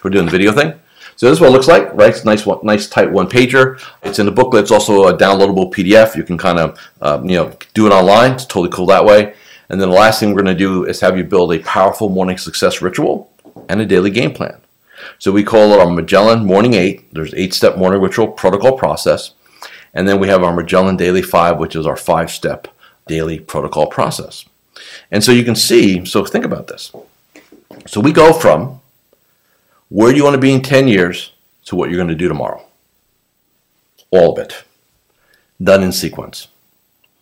who 0.00 0.08
are 0.08 0.10
doing 0.10 0.24
the 0.24 0.30
video 0.30 0.52
thing. 0.52 0.72
So 1.16 1.28
this 1.28 1.36
is 1.36 1.40
what 1.40 1.50
it 1.50 1.52
looks 1.52 1.68
like, 1.68 1.92
right? 1.94 2.08
It's 2.08 2.24
nice, 2.24 2.46
nice 2.64 2.88
tight 2.88 3.12
one 3.12 3.28
pager. 3.28 3.80
It's 4.02 4.18
in 4.18 4.26
the 4.26 4.32
booklet. 4.32 4.62
It's 4.62 4.72
also 4.72 5.06
a 5.06 5.16
downloadable 5.16 5.72
PDF. 5.72 6.16
You 6.16 6.24
can 6.24 6.38
kind 6.38 6.58
of 6.58 6.80
you 7.28 7.36
know 7.36 7.52
do 7.74 7.86
it 7.86 7.92
online. 7.92 8.32
It's 8.32 8.46
totally 8.46 8.70
cool 8.70 8.86
that 8.86 9.04
way. 9.04 9.34
And 9.68 9.80
then 9.80 9.88
the 9.88 9.94
last 9.94 10.18
thing 10.18 10.34
we're 10.34 10.42
going 10.42 10.56
to 10.56 10.58
do 10.58 10.84
is 10.84 11.00
have 11.00 11.16
you 11.16 11.24
build 11.24 11.52
a 11.52 11.58
powerful 11.60 12.08
morning 12.08 12.36
success 12.36 12.82
ritual 12.82 13.30
and 13.68 13.80
a 13.80 13.86
daily 13.86 14.10
game 14.10 14.32
plan. 14.32 14.60
So 15.18 15.32
we 15.32 15.44
call 15.44 15.72
it 15.72 15.80
our 15.80 15.90
Magellan 15.90 16.44
Morning 16.44 16.74
8. 16.74 17.12
There's 17.14 17.34
eight-step 17.34 17.76
morning 17.76 18.00
ritual 18.00 18.28
protocol 18.28 18.76
process. 18.76 19.34
And 19.94 20.08
then 20.08 20.18
we 20.18 20.28
have 20.28 20.42
our 20.42 20.54
Magellan 20.54 20.96
Daily 20.96 21.22
5, 21.22 21.58
which 21.58 21.76
is 21.76 21.86
our 21.86 21.96
five-step 21.96 22.68
daily 23.06 23.38
protocol 23.38 23.86
process. 23.86 24.44
And 25.10 25.22
so 25.22 25.32
you 25.32 25.44
can 25.44 25.54
see, 25.54 26.04
so 26.04 26.24
think 26.24 26.44
about 26.44 26.68
this. 26.68 26.92
So 27.86 28.00
we 28.00 28.12
go 28.12 28.32
from 28.32 28.80
where 29.88 30.14
you 30.14 30.24
want 30.24 30.34
to 30.34 30.40
be 30.40 30.52
in 30.52 30.62
10 30.62 30.88
years 30.88 31.32
to 31.66 31.76
what 31.76 31.90
you're 31.90 31.98
going 31.98 32.08
to 32.08 32.14
do 32.14 32.28
tomorrow. 32.28 32.64
All 34.10 34.32
of 34.32 34.38
it. 34.38 34.64
Done 35.62 35.82
in 35.82 35.92
sequence. 35.92 36.48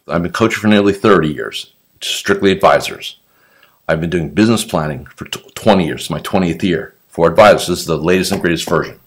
I've 0.06 0.22
been 0.22 0.32
coaching 0.32 0.60
for 0.60 0.68
nearly 0.68 0.92
30 0.92 1.28
years, 1.28 1.72
strictly 2.00 2.52
advisors. 2.52 3.18
I've 3.88 4.00
been 4.00 4.10
doing 4.10 4.30
business 4.30 4.64
planning 4.64 5.06
for 5.06 5.24
20 5.26 5.84
years, 5.84 6.10
my 6.10 6.20
20th 6.20 6.62
year 6.62 6.94
for 7.20 7.28
advisors. 7.28 7.66
This 7.66 7.80
is 7.80 7.85
the 7.85 7.98
latest 7.98 8.33
and 8.33 8.40
greatest 8.40 8.66
version. 8.66 8.98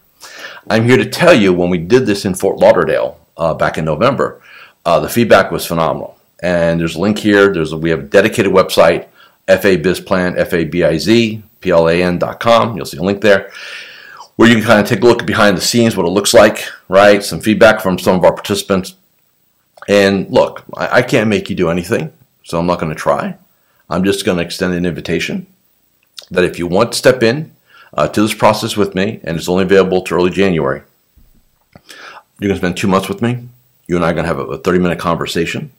I'm 0.70 0.86
here 0.86 0.98
to 0.98 1.10
tell 1.10 1.34
you 1.34 1.52
when 1.52 1.72
we 1.72 1.80
did 1.80 2.06
this 2.06 2.26
in 2.26 2.36
Fort 2.36 2.60
Lauderdale 2.60 3.20
uh, 3.38 3.56
back 3.56 3.80
in 3.80 3.86
November, 3.86 4.40
uh, 4.86 5.00
the 5.00 5.10
feedback 5.10 5.50
was 5.50 5.66
phenomenal. 5.66 6.16
And 6.44 6.80
there's 6.80 6.96
a 6.96 7.00
link 7.00 7.18
here. 7.18 7.52
There's 7.52 7.72
a, 7.72 7.78
we 7.78 7.90
have 7.90 8.02
a 8.02 8.04
dedicated 8.04 8.54
website, 8.54 9.08
FABizPlan, 9.48 10.38
F-A-B-I-Z, 10.38 11.42
P-L-A-N.com. 11.60 12.78
You'll 12.78 12.86
see 12.86 12.98
a 12.98 13.02
link 13.02 13.22
there 13.22 13.52
where 14.36 14.48
you 14.48 14.58
can 14.58 14.64
kind 14.64 14.80
of 14.80 14.88
take 14.88 15.02
a 15.02 15.08
look 15.08 15.26
behind 15.26 15.58
the 15.58 15.62
scenes, 15.62 15.98
what 15.98 16.06
it 16.06 16.10
looks 16.10 16.36
like, 16.36 16.68
right? 16.90 17.24
Some 17.24 17.40
feedback 17.42 17.82
from 17.82 17.98
some 17.98 18.16
of 18.16 18.24
our 18.24 18.34
participants. 18.34 18.94
And 19.90 20.30
look, 20.30 20.64
I, 20.76 21.00
I 21.00 21.02
can't 21.02 21.30
make 21.30 21.50
you 21.50 21.56
do 21.56 21.72
anything, 21.72 22.14
so 22.44 22.60
I'm 22.60 22.68
not 22.68 22.80
going 22.80 22.94
to 22.94 22.96
try. 22.96 23.38
I'm 23.90 24.04
just 24.04 24.24
going 24.24 24.38
to 24.38 24.44
extend 24.44 24.76
an 24.76 24.86
invitation 24.86 25.48
that 26.30 26.44
if 26.44 26.60
you 26.60 26.68
want 26.68 26.92
to 26.92 26.98
step 27.00 27.24
in 27.24 27.54
uh, 27.94 28.08
to 28.08 28.22
this 28.22 28.34
process 28.34 28.76
with 28.76 28.96
me, 28.96 29.20
and 29.24 29.38
it's 29.38 29.50
only 29.50 29.64
available 29.64 30.02
to 30.02 30.16
early 30.16 30.32
January. 30.32 30.82
You're 32.40 32.50
going 32.50 32.56
to 32.56 32.58
spend 32.58 32.78
two 32.78 32.88
months 32.88 33.08
with 33.08 33.22
me. 33.22 33.48
You 33.88 33.96
and 33.96 34.04
I 34.04 34.10
are 34.10 34.14
going 34.14 34.26
to 34.26 34.28
have 34.28 34.40
a 34.40 34.58
30 34.58 34.80
minute 34.80 35.00
conversation. 35.00 35.72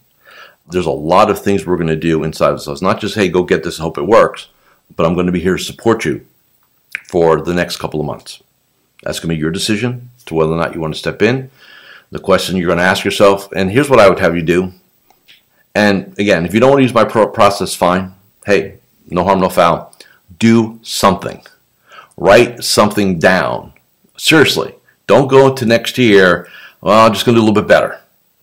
There's 0.71 0.87
a 0.87 0.91
lot 0.91 1.31
of 1.31 1.41
things 1.41 1.67
we're 1.67 1.77
going 1.77 1.89
to 1.89 1.97
do 1.97 2.25
inside 2.25 2.51
of 2.51 2.59
this. 2.59 2.69
It's 2.69 2.81
not 2.81 3.01
just, 3.01 3.17
hey, 3.17 3.29
go 3.29 3.43
get 3.43 3.65
this 3.65 3.79
and 3.79 3.85
hope 3.85 3.99
it 3.99 4.03
works, 4.03 4.49
but 4.97 5.05
I'm 5.05 5.15
going 5.15 5.27
to 5.27 5.33
be 5.33 5.41
here 5.41 5.57
to 5.57 5.63
support 5.63 6.05
you 6.05 6.27
for 7.09 7.41
the 7.41 7.53
next 7.53 7.79
couple 7.79 8.01
of 8.01 8.07
months. 8.07 8.43
That's 9.03 9.19
going 9.19 9.31
to 9.31 9.35
be 9.35 9.41
your 9.41 9.51
decision 9.51 10.11
to 10.27 10.35
whether 10.35 10.53
or 10.53 10.57
not 10.57 10.75
you 10.75 10.81
want 10.81 10.95
to 10.95 10.99
step 10.99 11.21
in. 11.21 11.51
The 12.11 12.19
question 12.19 12.57
you're 12.57 12.67
going 12.67 12.79
to 12.79 12.85
ask 12.85 13.05
yourself, 13.05 13.51
and 13.53 13.71
here's 13.71 13.91
what 13.91 13.99
I 13.99 14.09
would 14.09 14.21
have 14.21 14.37
you 14.37 14.43
do. 14.43 14.73
And 15.75 16.17
again, 16.19 16.47
if 16.47 16.55
you 16.55 16.61
don't 16.61 16.71
want 16.71 16.79
to 16.79 16.85
use 16.85 16.95
my 16.95 17.05
process, 17.05 17.75
fine. 17.75 18.15
Hey, 18.47 18.79
no 19.09 19.25
harm, 19.25 19.41
no 19.41 19.49
foul. 19.49 19.95
Do 20.39 20.79
something 20.83 21.43
write 22.17 22.63
something 22.63 23.19
down. 23.19 23.73
Seriously, 24.17 24.75
don't 25.07 25.29
go 25.29 25.49
into 25.49 25.67
next 25.67 25.99
year. 25.99 26.49
Well, 26.81 27.07
I'm 27.07 27.13
just 27.13 27.27
going 27.27 27.35
to 27.35 27.41
do 27.41 27.45
a 27.45 27.47
little 27.47 27.63
bit 27.63 27.69
better. 27.69 28.01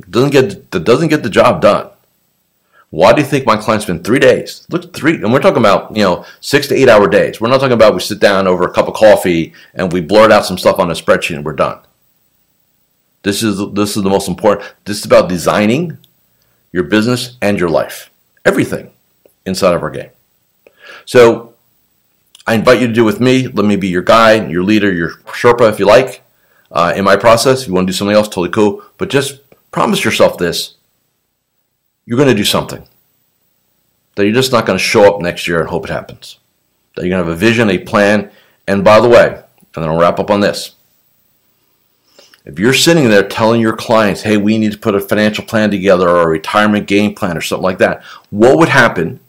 Doesn't 0.09 0.31
get 0.31 0.71
that 0.71 0.83
doesn't 0.83 1.09
get 1.09 1.23
the 1.23 1.29
job 1.29 1.61
done. 1.61 1.89
Why 2.89 3.13
do 3.13 3.21
you 3.21 3.27
think 3.27 3.45
my 3.45 3.55
clients 3.55 3.85
spend 3.85 4.03
three 4.03 4.19
days? 4.19 4.65
Look, 4.69 4.93
three, 4.93 5.15
and 5.15 5.31
we're 5.31 5.39
talking 5.39 5.59
about 5.59 5.95
you 5.95 6.03
know 6.03 6.25
six 6.41 6.67
to 6.67 6.75
eight 6.75 6.89
hour 6.89 7.07
days. 7.07 7.39
We're 7.39 7.49
not 7.49 7.59
talking 7.59 7.73
about 7.73 7.93
we 7.93 8.01
sit 8.01 8.19
down 8.19 8.47
over 8.47 8.65
a 8.65 8.73
cup 8.73 8.87
of 8.87 8.95
coffee 8.95 9.53
and 9.73 9.93
we 9.93 10.01
blurt 10.01 10.31
out 10.31 10.45
some 10.45 10.57
stuff 10.57 10.79
on 10.79 10.91
a 10.91 10.93
spreadsheet 10.93 11.35
and 11.35 11.45
we're 11.45 11.53
done. 11.53 11.79
This 13.23 13.43
is 13.43 13.61
this 13.73 13.95
is 13.95 14.03
the 14.03 14.09
most 14.09 14.27
important. 14.27 14.73
This 14.85 14.99
is 14.99 15.05
about 15.05 15.29
designing 15.29 15.99
your 16.73 16.83
business 16.83 17.37
and 17.41 17.59
your 17.59 17.69
life, 17.69 18.09
everything 18.43 18.91
inside 19.45 19.73
of 19.73 19.83
our 19.83 19.89
game. 19.89 20.09
So 21.05 21.50
I 22.47 22.55
invite 22.55 22.81
you 22.81 22.87
to 22.87 22.93
do 22.93 23.03
with 23.03 23.19
me. 23.19 23.47
Let 23.47 23.65
me 23.65 23.75
be 23.75 23.87
your 23.87 24.01
guide, 24.01 24.49
your 24.49 24.63
leader, 24.63 24.91
your 24.91 25.11
Sherpa 25.25 25.69
if 25.71 25.79
you 25.79 25.85
like. 25.85 26.23
Uh, 26.71 26.93
in 26.95 27.03
my 27.03 27.15
process, 27.15 27.61
if 27.61 27.67
you 27.67 27.73
want 27.73 27.87
to 27.87 27.91
do 27.91 27.97
something 27.97 28.15
else, 28.15 28.27
totally 28.27 28.49
cool. 28.49 28.83
But 28.97 29.09
just 29.09 29.41
promise 29.71 30.03
yourself 30.03 30.37
this 30.37 30.75
you're 32.05 32.17
going 32.17 32.29
to 32.29 32.35
do 32.35 32.43
something. 32.43 32.85
That 34.15 34.25
you're 34.25 34.33
just 34.33 34.51
not 34.51 34.65
going 34.65 34.77
to 34.77 34.83
show 34.83 35.13
up 35.13 35.21
next 35.21 35.47
year 35.47 35.61
and 35.61 35.69
hope 35.69 35.85
it 35.85 35.91
happens. 35.91 36.39
That 36.95 37.05
you're 37.05 37.11
going 37.11 37.23
to 37.23 37.29
have 37.29 37.37
a 37.37 37.39
vision, 37.39 37.69
a 37.69 37.77
plan. 37.77 38.31
And 38.67 38.83
by 38.83 38.99
the 38.99 39.07
way, 39.07 39.27
and 39.27 39.83
then 39.83 39.89
I'll 39.89 39.99
wrap 39.99 40.19
up 40.19 40.29
on 40.29 40.41
this. 40.41 40.75
If 42.43 42.57
you're 42.57 42.73
sitting 42.73 43.07
there 43.09 43.27
telling 43.27 43.61
your 43.61 43.75
clients, 43.75 44.23
hey, 44.23 44.35
we 44.37 44.57
need 44.57 44.71
to 44.71 44.77
put 44.77 44.95
a 44.95 44.99
financial 44.99 45.45
plan 45.45 45.69
together 45.69 46.09
or 46.09 46.23
a 46.23 46.27
retirement 46.27 46.87
game 46.87 47.13
plan 47.13 47.37
or 47.37 47.41
something 47.41 47.63
like 47.63 47.77
that, 47.77 48.03
what 48.31 48.57
would 48.57 48.69
happen 48.69 49.19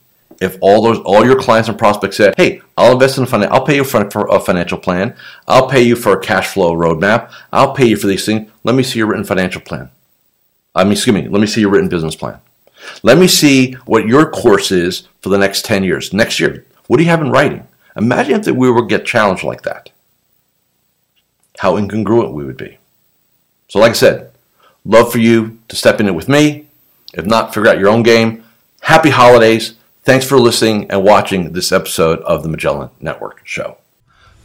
if 0.42 0.58
all 0.60 0.82
those 0.82 0.98
all 1.00 1.24
your 1.24 1.40
clients 1.40 1.68
and 1.68 1.78
prospects 1.78 2.16
said, 2.16 2.34
"Hey, 2.36 2.60
I'll 2.76 2.92
invest 2.92 3.16
in 3.16 3.24
a 3.24 3.26
finance, 3.26 3.52
I'll 3.52 3.64
pay 3.64 3.76
you 3.76 3.84
for, 3.84 4.10
for, 4.10 4.26
a 4.26 4.40
financial 4.40 4.78
plan, 4.78 5.14
I'll 5.46 5.68
pay 5.68 5.82
you 5.82 5.94
for 5.94 6.12
a 6.12 6.20
cash 6.20 6.48
flow 6.48 6.74
roadmap, 6.74 7.32
I'll 7.52 7.72
pay 7.72 7.86
you 7.86 7.96
for 7.96 8.08
these 8.08 8.26
things. 8.26 8.50
Let 8.64 8.74
me 8.74 8.82
see 8.82 8.98
your 8.98 9.08
written 9.08 9.24
financial 9.24 9.60
plan. 9.60 9.90
I 10.74 10.84
mean, 10.84 10.94
excuse 10.94 11.14
me, 11.14 11.28
let 11.28 11.40
me 11.40 11.46
see 11.46 11.60
your 11.60 11.70
written 11.70 11.88
business 11.88 12.16
plan. 12.16 12.40
Let 13.02 13.18
me 13.18 13.28
see 13.28 13.74
what 13.86 14.06
your 14.06 14.30
course 14.30 14.72
is 14.72 15.08
for 15.20 15.28
the 15.28 15.38
next 15.38 15.64
10 15.64 15.84
years. 15.84 16.12
Next 16.12 16.40
year, 16.40 16.64
what 16.88 16.96
do 16.96 17.04
you 17.04 17.10
have 17.10 17.20
in 17.20 17.30
writing? 17.30 17.66
Imagine 17.96 18.40
if 18.40 18.46
we 18.46 18.70
were 18.70 18.80
to 18.80 18.86
get 18.86 19.04
challenged 19.06 19.44
like 19.44 19.62
that. 19.62 19.90
How 21.58 21.76
incongruent 21.76 22.32
we 22.32 22.44
would 22.44 22.56
be. 22.56 22.78
So, 23.68 23.78
like 23.78 23.90
I 23.90 23.94
said, 23.94 24.32
love 24.84 25.12
for 25.12 25.18
you 25.18 25.58
to 25.68 25.76
step 25.76 26.00
in 26.00 26.08
it 26.08 26.14
with 26.14 26.28
me. 26.28 26.66
If 27.14 27.26
not, 27.26 27.54
figure 27.54 27.70
out 27.70 27.78
your 27.78 27.90
own 27.90 28.02
game. 28.02 28.44
Happy 28.80 29.10
holidays. 29.10 29.74
Thanks 30.04 30.26
for 30.26 30.36
listening 30.36 30.90
and 30.90 31.04
watching 31.04 31.52
this 31.52 31.70
episode 31.70 32.18
of 32.22 32.42
the 32.42 32.48
Magellan 32.48 32.90
Network 32.98 33.46
Show. 33.46 33.78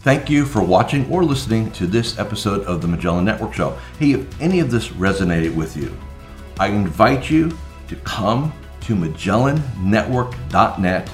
Thank 0.01 0.29
you 0.29 0.45
for 0.45 0.61
watching 0.61 1.11
or 1.11 1.23
listening 1.23 1.71
to 1.71 1.87
this 1.87 2.19
episode 2.19 2.63
of 2.65 2.79
the 2.79 2.87
Magellan 2.87 3.25
Network 3.25 3.55
Show. 3.55 3.75
Hey, 3.97 4.11
if 4.11 4.39
any 4.39 4.59
of 4.59 4.69
this 4.69 4.89
resonated 4.89 5.55
with 5.55 5.75
you, 5.75 5.97
I 6.59 6.67
invite 6.67 7.31
you 7.31 7.57
to 7.87 7.95
come 8.03 8.53
to 8.81 8.95
MagellanNetwork.net 8.95 11.09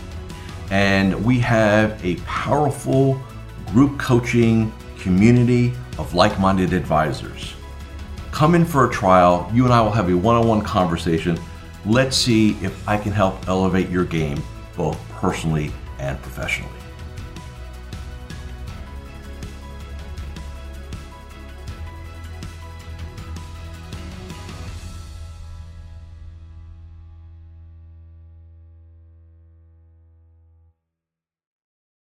and 0.71 1.25
we 1.25 1.39
have 1.39 2.03
a 2.03 2.15
powerful 2.25 3.21
group 3.67 3.97
coaching 3.97 4.73
community 4.99 5.71
of 5.97 6.15
like 6.15 6.37
minded 6.37 6.73
advisors. 6.73 7.53
Come 8.31 8.55
in 8.55 8.65
for 8.65 8.89
a 8.89 8.91
trial. 8.91 9.49
You 9.53 9.63
and 9.63 9.73
I 9.73 9.81
will 9.81 9.91
have 9.91 10.09
a 10.09 10.17
one 10.17 10.35
on 10.35 10.49
one 10.49 10.63
conversation. 10.63 11.39
Let's 11.85 12.15
see 12.15 12.51
if 12.61 12.87
I 12.87 12.97
can 12.97 13.11
help 13.11 13.47
elevate 13.49 13.89
your 13.89 14.05
game 14.05 14.41
both 14.77 14.97
personally 15.09 15.71
and 15.99 16.21
professionally. 16.21 16.82